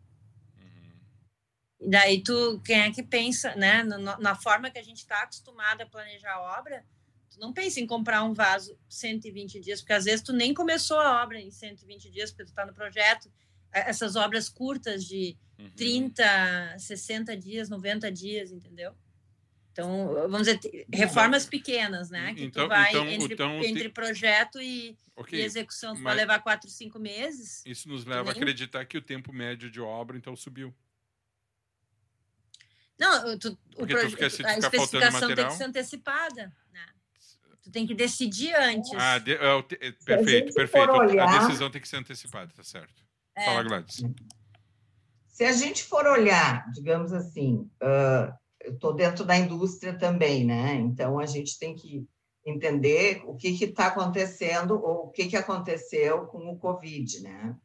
[1.80, 5.24] E daí tu, quem é que pensa, né, na, na forma que a gente está
[5.24, 6.86] acostumado a planejar a obra,
[7.30, 11.00] tu não pensa em comprar um vaso 120 dias, porque às vezes tu nem começou
[11.00, 13.32] a obra em 120 dias, porque tu está no projeto,
[13.74, 15.72] é, essas obras curtas de uhum.
[15.76, 18.94] 30, 60 dias, 90 dias, entendeu?
[19.72, 22.34] Então, vamos dizer, reformas pequenas, né?
[22.34, 26.14] Que então, tu vai então, entre, então, entre projeto e, okay, e execução, tu vai
[26.14, 27.64] levar 4, 5 meses.
[27.66, 28.32] Isso nos leva nem...
[28.32, 30.76] a acreditar que o tempo médio de obra, então, subiu.
[33.00, 34.10] Não, tu, o proje...
[34.10, 36.54] fica, a especificação tem que ser antecipada.
[36.72, 36.86] Né?
[37.64, 38.92] Tu tem que decidir antes.
[38.94, 40.92] Ah, de, uh, te, perfeito, perfeito.
[40.92, 41.28] Olhar...
[41.28, 43.04] A decisão tem que ser antecipada, tá certo.
[43.36, 43.46] É.
[43.46, 44.04] Fala, Gladys.
[45.42, 50.76] Se a gente for olhar, digamos assim, uh, eu estou dentro da indústria também, né?
[50.76, 52.08] Então a gente tem que
[52.46, 57.56] entender o que está acontecendo ou o que, que aconteceu com o Covid, né?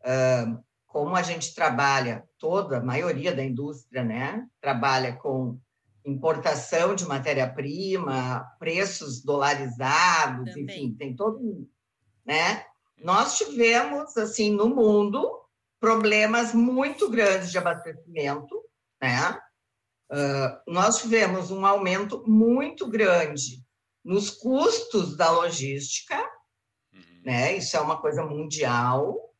[0.00, 5.56] Uh, como a gente trabalha, toda a maioria da indústria, né, trabalha com
[6.04, 10.64] importação de matéria-prima, preços dolarizados, Também.
[10.64, 11.64] enfim, tem todo,
[12.26, 12.64] né?
[13.00, 15.43] Nós tivemos assim no mundo
[15.84, 18.58] problemas muito grandes de abastecimento,
[18.98, 19.38] né?
[20.10, 23.62] Uh, nós tivemos um aumento muito grande
[24.02, 26.16] nos custos da logística,
[26.90, 27.22] uhum.
[27.22, 27.58] né?
[27.58, 29.30] Isso é uma coisa mundial.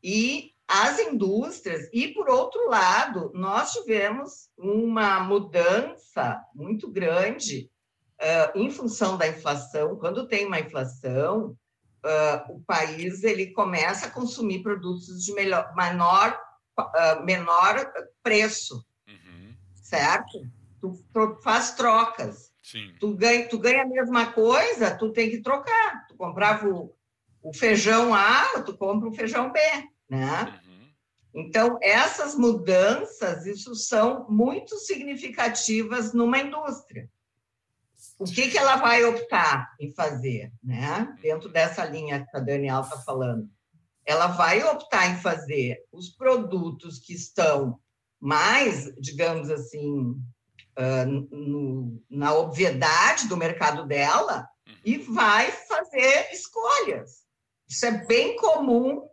[0.00, 7.68] E as indústrias, e por outro lado, nós tivemos uma mudança muito grande
[8.20, 9.96] uh, em função da inflação.
[9.96, 11.58] Quando tem uma inflação,
[12.04, 16.40] uh, o país ele começa a consumir produtos de melhor, menor,
[16.78, 17.92] uh, menor
[18.22, 19.54] preço, uhum.
[19.74, 20.46] certo?
[20.80, 22.50] Tu, tu, faz trocas.
[22.62, 22.94] Sim.
[22.98, 26.06] Tu, ganha, tu ganha a mesma coisa, tu tem que trocar.
[26.08, 26.94] Tu comprava o,
[27.42, 29.60] o feijão A, tu compra o feijão B,
[30.08, 30.60] né?
[30.64, 30.90] Uhum.
[31.32, 37.08] Então, essas mudanças, isso são muito significativas numa indústria
[38.20, 41.16] o que, que ela vai optar em fazer, né?
[41.22, 43.48] Dentro dessa linha que a Daniel está falando.
[44.04, 47.80] Ela vai optar em fazer os produtos que estão
[48.20, 50.14] mais, digamos assim,
[51.30, 54.46] no, na obviedade do mercado dela
[54.84, 57.24] e vai fazer escolhas.
[57.66, 59.08] Isso é bem comum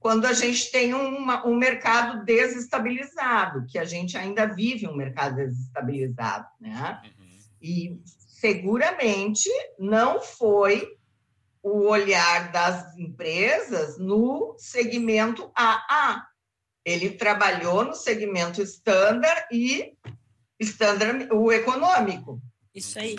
[0.00, 5.36] quando a gente tem uma, um mercado desestabilizado, que a gente ainda vive um mercado
[5.36, 7.00] desestabilizado, né?
[7.04, 7.38] Uhum.
[7.62, 8.02] E
[8.40, 10.96] seguramente não foi
[11.62, 16.24] o olhar das empresas no segmento AA.
[16.84, 19.92] Ele trabalhou no segmento standard e
[20.60, 22.40] standard, o econômico.
[22.74, 23.18] Isso aí.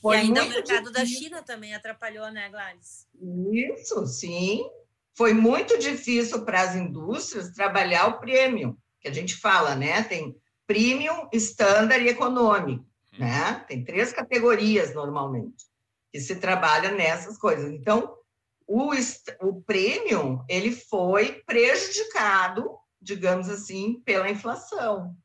[0.00, 0.92] Foi e ainda o mercado difícil.
[0.92, 3.06] da China também atrapalhou, né, Gladys?
[3.52, 4.64] Isso, sim.
[5.16, 10.04] Foi muito difícil para as indústrias trabalhar o premium, que a gente fala, né?
[10.04, 13.64] Tem premium, standard e econômico né?
[13.66, 15.66] Tem três categorias normalmente
[16.12, 17.70] que se trabalha nessas coisas.
[17.70, 18.14] Então,
[18.66, 18.90] o,
[19.40, 25.16] o premium ele foi prejudicado, digamos assim, pela inflação,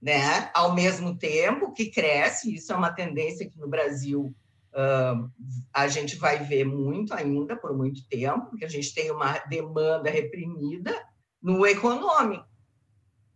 [0.00, 0.50] né?
[0.54, 4.34] Ao mesmo tempo que cresce, isso é uma tendência que no Brasil
[4.74, 5.30] uh,
[5.72, 10.10] a gente vai ver muito ainda por muito tempo, porque a gente tem uma demanda
[10.10, 10.92] reprimida
[11.40, 12.46] no econômico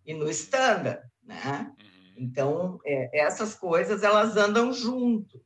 [0.05, 1.73] e no standard, né?
[2.17, 5.41] Então, é, essas coisas, elas andam junto.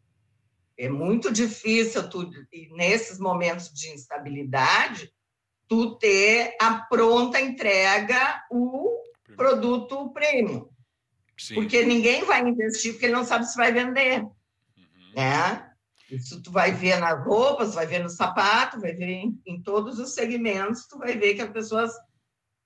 [0.79, 2.31] É muito difícil, tu,
[2.73, 5.13] nesses momentos de instabilidade,
[5.69, 8.89] tu ter a pronta entrega o
[9.37, 10.69] produto premium.
[11.37, 11.55] Sim.
[11.55, 14.23] Porque ninguém vai investir porque ele não sabe se vai vender.
[14.23, 14.33] Uhum.
[15.17, 15.71] Né?
[16.11, 19.99] Isso tu vai ver nas roupas, vai ver no sapato, vai ver em, em todos
[19.99, 21.93] os segmentos, tu vai ver que as pessoas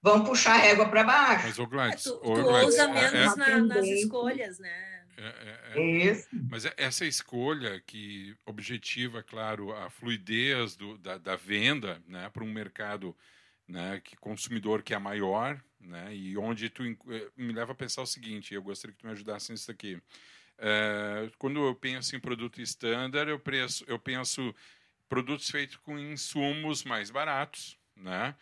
[0.04, 1.46] vão puxar a régua para baixo.
[1.46, 5.02] Mas, o Gladys, é, tu, tu Gladys, ousa menos é, na, nas escolhas, né?
[5.16, 6.28] É, é, é, Isso.
[6.50, 12.52] Mas essa escolha que objetiva, claro, a fluidez do, da, da venda né, para um
[12.52, 13.16] mercado
[13.66, 18.02] né, que consumidor que é maior, né, e onde tu eh, me leva a pensar
[18.02, 19.98] o seguinte, eu gostaria que tu me ajudasse nisso aqui.
[20.58, 24.54] É, quando eu penso em produto estándar, eu penso, eu penso
[25.08, 28.34] produtos feitos com insumos mais baratos, né?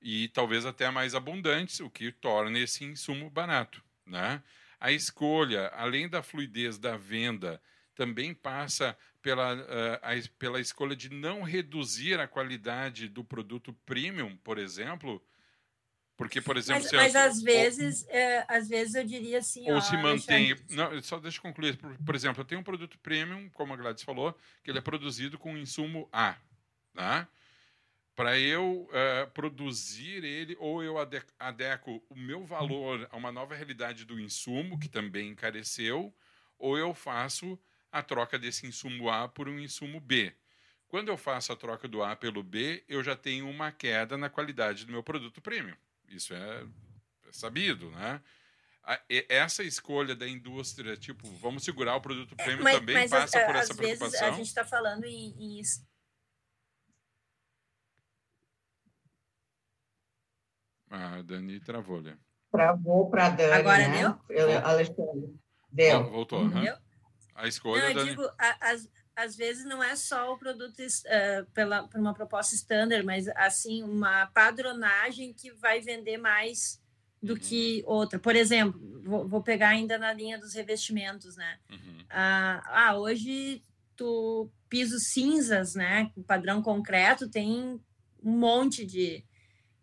[0.00, 3.82] E talvez até mais abundantes, o que torna esse insumo barato.
[4.06, 4.42] Né?
[4.78, 7.60] A escolha, além da fluidez da venda,
[7.94, 14.36] também passa pela, uh, a, pela escolha de não reduzir a qualidade do produto premium,
[14.38, 15.22] por exemplo.
[16.16, 19.70] Porque, por exemplo, mas, mas às vezes, é, às vezes eu diria assim.
[19.70, 20.54] Ou ó, se mantém.
[20.70, 21.78] Não, só deixa eu concluir.
[21.78, 24.82] Por, por, exemplo, eu tenho um produto premium, como a Gladys falou, que ele é
[24.82, 26.36] produzido com insumo A.
[26.94, 27.26] Tá?
[28.14, 30.96] Para eu uh, produzir ele, ou eu
[31.38, 36.14] adequo o meu valor a uma nova realidade do insumo, que também encareceu,
[36.58, 37.58] ou eu faço
[37.90, 40.32] a troca desse insumo A por um insumo B.
[40.88, 44.28] Quando eu faço a troca do A pelo B, eu já tenho uma queda na
[44.28, 45.76] qualidade do meu produto premium.
[46.08, 46.64] Isso é,
[47.28, 48.20] é sabido, né?
[49.28, 53.54] essa escolha da indústria, tipo, vamos segurar o produto premium mas, também mas passa por
[53.54, 54.10] essa preocupação.
[54.10, 55.60] Vezes a gente está falando em, em
[60.90, 62.18] A Dani travou, né?
[62.50, 63.52] Travou para a Dani.
[63.52, 63.98] Agora né?
[63.98, 64.36] deu?
[64.36, 65.34] Eu, Alexandre.
[65.70, 66.10] Deu.
[66.10, 66.40] voltou.
[66.40, 66.60] Uhum.
[66.60, 66.76] Deu?
[67.34, 67.82] A escolha.
[67.82, 68.10] Não, eu Dani...
[68.10, 68.30] digo,
[68.60, 73.28] às, às vezes não é só o produto uh, pela, por uma proposta standard, mas
[73.28, 76.82] assim, uma padronagem que vai vender mais
[77.22, 77.38] do uhum.
[77.38, 78.18] que outra.
[78.18, 81.58] Por exemplo, vou, vou, pegar ainda na linha dos revestimentos, né?
[81.70, 82.04] Uhum.
[82.08, 83.62] Ah, ah, hoje
[83.94, 86.10] tu pisos cinzas, né?
[86.26, 87.80] Padrão concreto tem
[88.22, 89.24] um monte de,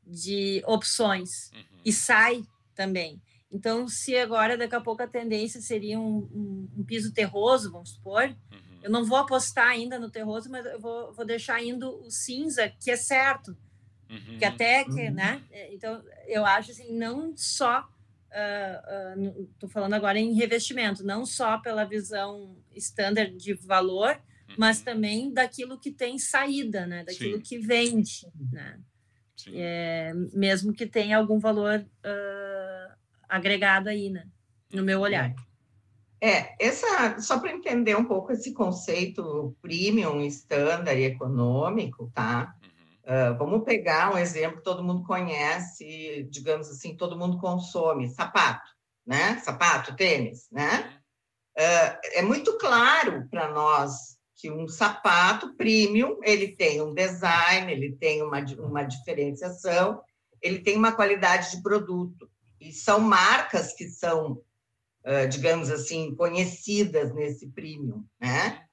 [0.07, 1.81] de opções uhum.
[1.85, 2.43] e sai
[2.75, 3.21] também.
[3.51, 7.91] Então, se agora, daqui a pouco, a tendência seria um, um, um piso terroso, vamos
[7.91, 8.79] supor, uhum.
[8.83, 12.69] eu não vou apostar ainda no terroso, mas eu vou, vou deixar indo o cinza,
[12.69, 13.55] que é certo,
[14.09, 14.37] Uhum.
[14.37, 15.13] Que até que, uhum.
[15.13, 15.41] né?
[15.71, 17.87] Então, eu acho assim, não só
[18.29, 24.15] estou uh, uh, falando agora em revestimento, não só pela visão standard de valor,
[24.49, 24.55] uhum.
[24.57, 27.03] mas também daquilo que tem saída, né?
[27.03, 27.41] Daquilo Sim.
[27.41, 28.79] que vende, né?
[29.53, 32.95] É, mesmo que tenha algum valor uh,
[33.29, 34.27] agregado aí, né?
[34.73, 35.33] No meu olhar.
[36.19, 42.55] É, essa, só para entender um pouco esse conceito premium, standard e econômico, tá?
[43.03, 48.69] Uh, vamos pegar um exemplo que todo mundo conhece, digamos assim, todo mundo consome, sapato,
[49.05, 49.37] né?
[49.39, 50.91] Sapato, tênis, né?
[51.57, 57.93] Uh, é muito claro para nós que um sapato premium, ele tem um design, ele
[57.93, 60.01] tem uma, uma diferenciação,
[60.41, 62.29] ele tem uma qualidade de produto.
[62.61, 64.39] E são marcas que são,
[65.29, 68.63] digamos assim, conhecidas nesse premium, né?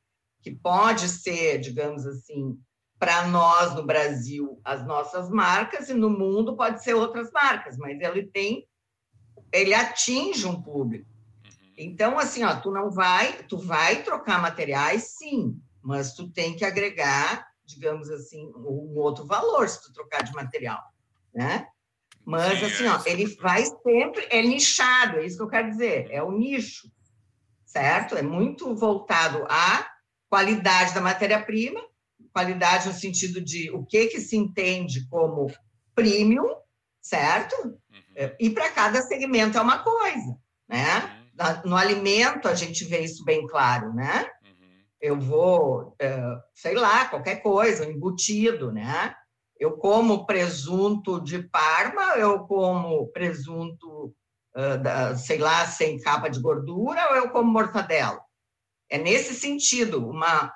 [0.43, 2.59] Que pode ser, digamos assim,
[2.99, 7.99] para nós no Brasil as nossas marcas e no mundo pode ser outras marcas, mas
[8.01, 8.67] ele tem
[9.53, 11.14] ele atinge um público.
[11.77, 16.65] Então assim, ó, tu não vai, tu vai trocar materiais, sim, mas tu tem que
[16.65, 20.81] agregar, digamos assim, um outro valor se tu trocar de material,
[21.35, 21.67] né?
[22.25, 25.69] Mas sim, assim, é ó, ele vai sempre é nichado, é isso que eu quero
[25.69, 26.91] dizer, é o nicho,
[27.67, 28.17] certo?
[28.17, 29.87] É muito voltado à
[30.29, 31.81] qualidade da matéria-prima
[32.35, 35.47] qualidade no sentido de o que, que se entende como
[35.95, 36.57] premium,
[37.01, 37.55] certo?
[37.65, 38.03] Uhum.
[38.17, 40.37] É, e para cada segmento é uma coisa,
[40.69, 40.99] né?
[40.99, 41.24] Uhum.
[41.65, 44.31] No alimento a gente vê isso bem claro, né?
[44.45, 44.69] Uhum.
[45.01, 46.23] Eu vou, é,
[46.55, 49.15] sei lá, qualquer coisa, embutido, né?
[49.59, 54.15] Eu como presunto de Parma, eu como presunto,
[55.17, 58.21] sei lá, sem capa de gordura, ou eu como mortadela.
[58.91, 60.53] É nesse sentido, uma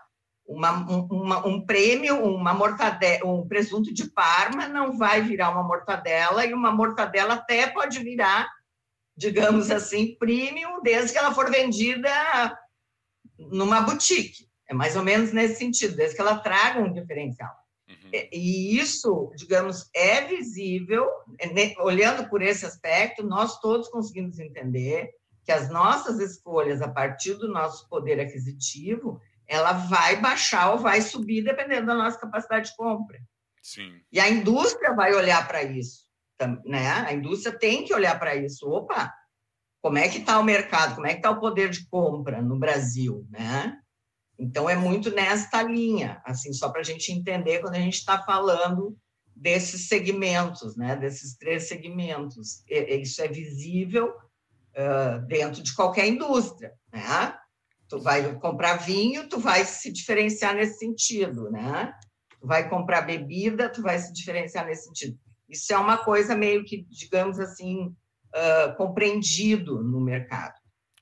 [0.48, 6.44] uma, uma, um prêmio, uma mortadela, um presunto de Parma não vai virar uma mortadela
[6.46, 8.48] e uma mortadela até pode virar,
[9.18, 12.08] digamos assim, premium, desde que ela for vendida
[13.36, 14.48] numa boutique.
[14.68, 17.52] É mais ou menos nesse sentido, desde que ela traga um diferencial.
[17.88, 18.10] Uhum.
[18.12, 21.04] E isso, digamos, é visível,
[21.40, 25.10] é, olhando por esse aspecto, nós todos conseguimos entender
[25.44, 31.00] que as nossas escolhas, a partir do nosso poder aquisitivo, ela vai baixar ou vai
[31.00, 33.18] subir dependendo da nossa capacidade de compra.
[33.62, 34.00] Sim.
[34.12, 36.07] E a indústria vai olhar para isso,
[36.64, 36.90] né?
[37.06, 38.68] A indústria tem que olhar para isso.
[38.68, 39.12] Opa,
[39.82, 40.94] como é que está o mercado?
[40.94, 43.78] Como é que está o poder de compra no Brasil, né?
[44.38, 48.22] Então é muito nesta linha, assim, só para a gente entender quando a gente está
[48.22, 48.96] falando
[49.34, 50.96] desses segmentos, né?
[50.96, 57.36] Desses três segmentos, isso é visível uh, dentro de qualquer indústria, né?
[57.88, 61.92] Tu vai comprar vinho, tu vai se diferenciar nesse sentido, né?
[62.40, 65.18] Tu vai comprar bebida, tu vai se diferenciar nesse sentido.
[65.48, 70.54] Isso é uma coisa meio que, digamos assim, uh, compreendido no mercado.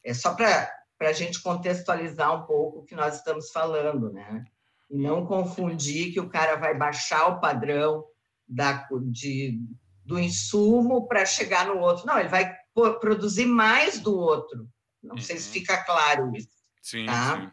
[0.05, 0.70] É só para
[1.01, 4.44] a gente contextualizar um pouco o que nós estamos falando, né?
[4.88, 8.05] E não confundir que o cara vai baixar o padrão
[8.47, 9.59] da, de,
[10.05, 12.07] do insumo para chegar no outro.
[12.07, 12.55] Não, ele vai
[13.01, 14.68] produzir mais do outro.
[15.03, 15.20] Não uhum.
[15.20, 15.55] sei se uhum.
[15.55, 16.57] fica claro isso.
[16.80, 17.36] Sim, tá?
[17.36, 17.53] sim, sim.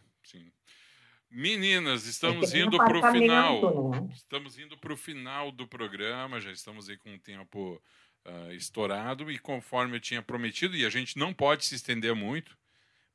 [1.36, 3.90] Meninas, estamos indo para o final.
[3.90, 4.08] Né?
[4.14, 7.82] Estamos indo para o final do programa, já estamos aí com o tempo
[8.24, 12.56] uh, estourado e conforme eu tinha prometido, e a gente não pode se estender muito,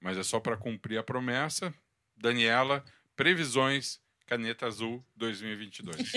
[0.00, 1.72] mas é só para cumprir a promessa.
[2.16, 5.96] Daniela, previsões Caneta Azul 2022.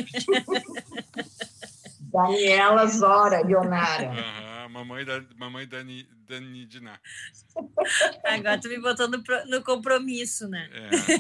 [2.12, 4.10] Daniela Zora, Leonara.
[4.10, 7.00] Uhum, mamãe da mamãe Dani, Dani Diná.
[8.24, 10.70] Agora tu me botou no, no compromisso, né?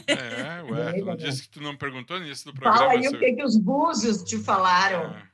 [0.07, 0.93] É, é ué.
[0.93, 2.77] Tu não disse que tu não perguntou nisso do programa.
[2.77, 3.11] Fala aí seu...
[3.11, 5.15] o que, que os búzios te falaram.
[5.15, 5.31] É.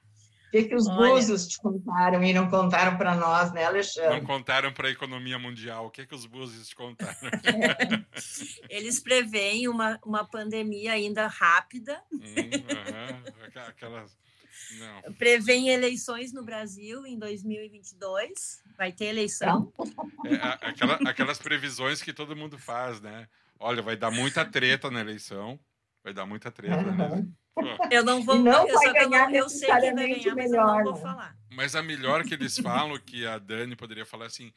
[0.48, 4.22] O que, que os Olha, búzios te contaram e não contaram para nós, né, Alexandre?
[4.22, 5.88] Não contaram para a economia mundial.
[5.88, 7.14] O que, que os búzios te contaram?
[8.70, 12.02] Eles preveem uma, uma pandemia ainda rápida.
[12.12, 13.62] Hum, uhum.
[13.68, 14.18] Aquelas
[14.80, 15.02] não.
[15.68, 18.64] Eleições no Brasil em 2022.
[18.78, 19.72] Vai ter eleição.
[20.26, 23.28] É, aquela, aquelas previsões que todo mundo faz, né?
[23.60, 25.60] Olha, vai dar muita treta na eleição.
[26.04, 27.28] Vai dar muita treta, né?
[27.92, 30.64] Eu não vou não eu vai ganhar eu, eu sei que vai ganhar, mas eu
[30.64, 31.02] não vou né?
[31.02, 31.36] falar.
[31.52, 34.54] Mas a melhor que eles falam, que a Dani poderia falar assim,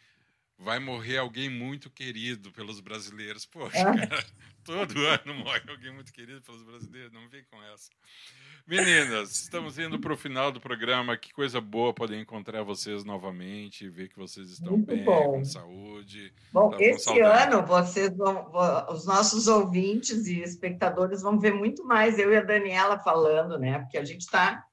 [0.60, 3.46] vai morrer alguém muito querido pelos brasileiros.
[3.46, 4.06] Poxa, é.
[4.06, 4.24] cara,
[4.62, 7.90] todo ano morre alguém muito querido pelos brasileiros, não vem com essa.
[8.66, 11.16] Meninas, estamos indo para o final do programa.
[11.16, 15.32] Que coisa boa poder encontrar vocês novamente, ver que vocês estão Muito bem, bom.
[15.32, 16.32] com saúde.
[16.52, 18.52] Bom, esse ano vocês vão,
[18.90, 23.78] os nossos ouvintes e espectadores vão ver muito mais eu e a Daniela falando, né?
[23.80, 24.64] Porque a gente está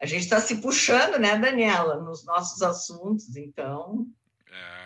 [0.00, 4.06] a gente está se puxando, né, Daniela, nos nossos assuntos, então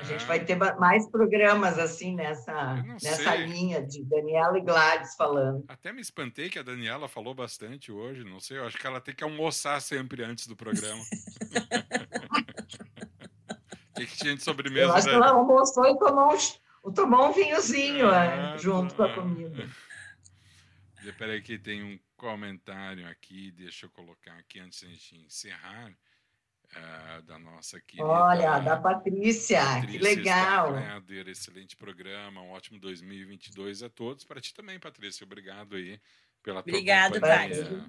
[0.00, 5.64] a gente vai ter mais programas assim nessa, nessa linha de Daniela e Gladys falando.
[5.68, 9.00] Até me espantei que a Daniela falou bastante hoje, não sei, eu acho que ela
[9.00, 11.02] tem que almoçar sempre antes do programa.
[13.90, 14.86] O que, que tinha de sobremesa?
[14.86, 16.32] Eu acho que ela almoçou e tomou
[16.84, 19.68] um, tomou um vinhozinho ah, é, junto com a comida.
[21.18, 25.92] Peraí que tem um comentário aqui, deixa eu colocar aqui antes de encerrar.
[26.76, 28.06] Uh, da nossa querida.
[28.06, 30.78] Olha, da Patrícia, Patrícia que legal.
[30.78, 34.22] Stadler, excelente programa, um ótimo 2022 a todos.
[34.24, 35.98] Para ti também, Patrícia, obrigado aí
[36.42, 37.86] pela Obrigado, tua companhia.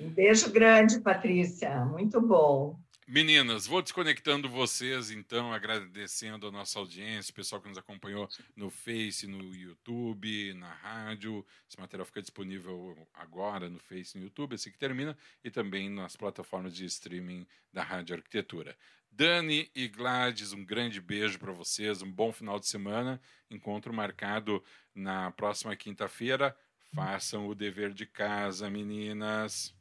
[0.00, 2.76] Um beijo grande, Patrícia, muito bom.
[3.12, 8.70] Meninas, vou desconectando vocês, então, agradecendo a nossa audiência, o pessoal que nos acompanhou no
[8.70, 11.44] Face, no YouTube, na rádio.
[11.68, 15.90] Esse material fica disponível agora no Face e no YouTube, assim que termina, e também
[15.90, 18.78] nas plataformas de streaming da Rádio Arquitetura.
[19.10, 23.20] Dani e Gladys, um grande beijo para vocês, um bom final de semana.
[23.50, 24.62] Encontro marcado
[24.94, 26.56] na próxima quinta-feira.
[26.94, 29.74] Façam o dever de casa, meninas.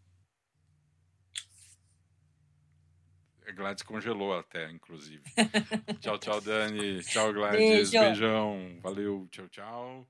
[3.50, 5.24] A Gladys congelou até, inclusive.
[6.00, 7.04] tchau, tchau, Dani.
[7.04, 7.90] Tchau, Gladys.
[7.90, 8.00] Beijo.
[8.00, 8.80] Beijão.
[8.80, 9.28] Valeu.
[9.32, 10.08] Tchau, tchau.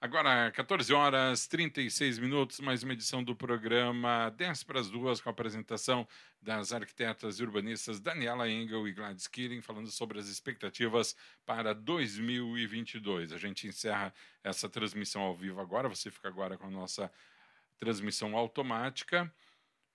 [0.00, 5.28] Agora, 14 horas 36 minutos, mais uma edição do programa 10 para as duas, com
[5.28, 6.04] a apresentação
[6.42, 11.14] das arquitetas e urbanistas Daniela Engel e Gladys Killing, falando sobre as expectativas
[11.46, 13.32] para 2022.
[13.32, 14.12] A gente encerra
[14.42, 17.08] essa transmissão ao vivo agora, você fica agora com a nossa
[17.78, 19.32] transmissão automática.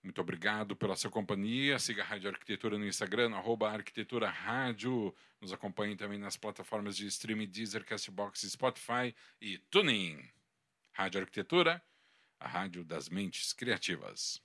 [0.06, 1.80] Muito obrigado pela sua companhia.
[1.80, 5.12] Siga a Rádio Arquitetura no Instagram, arroba Arquitetura Rádio.
[5.40, 10.22] Nos acompanhe também nas plataformas de streaming Deezer, Castbox, Spotify e TuneIn.
[10.92, 11.82] Rádio Arquitetura,
[12.38, 14.40] a rádio das mentes criativas.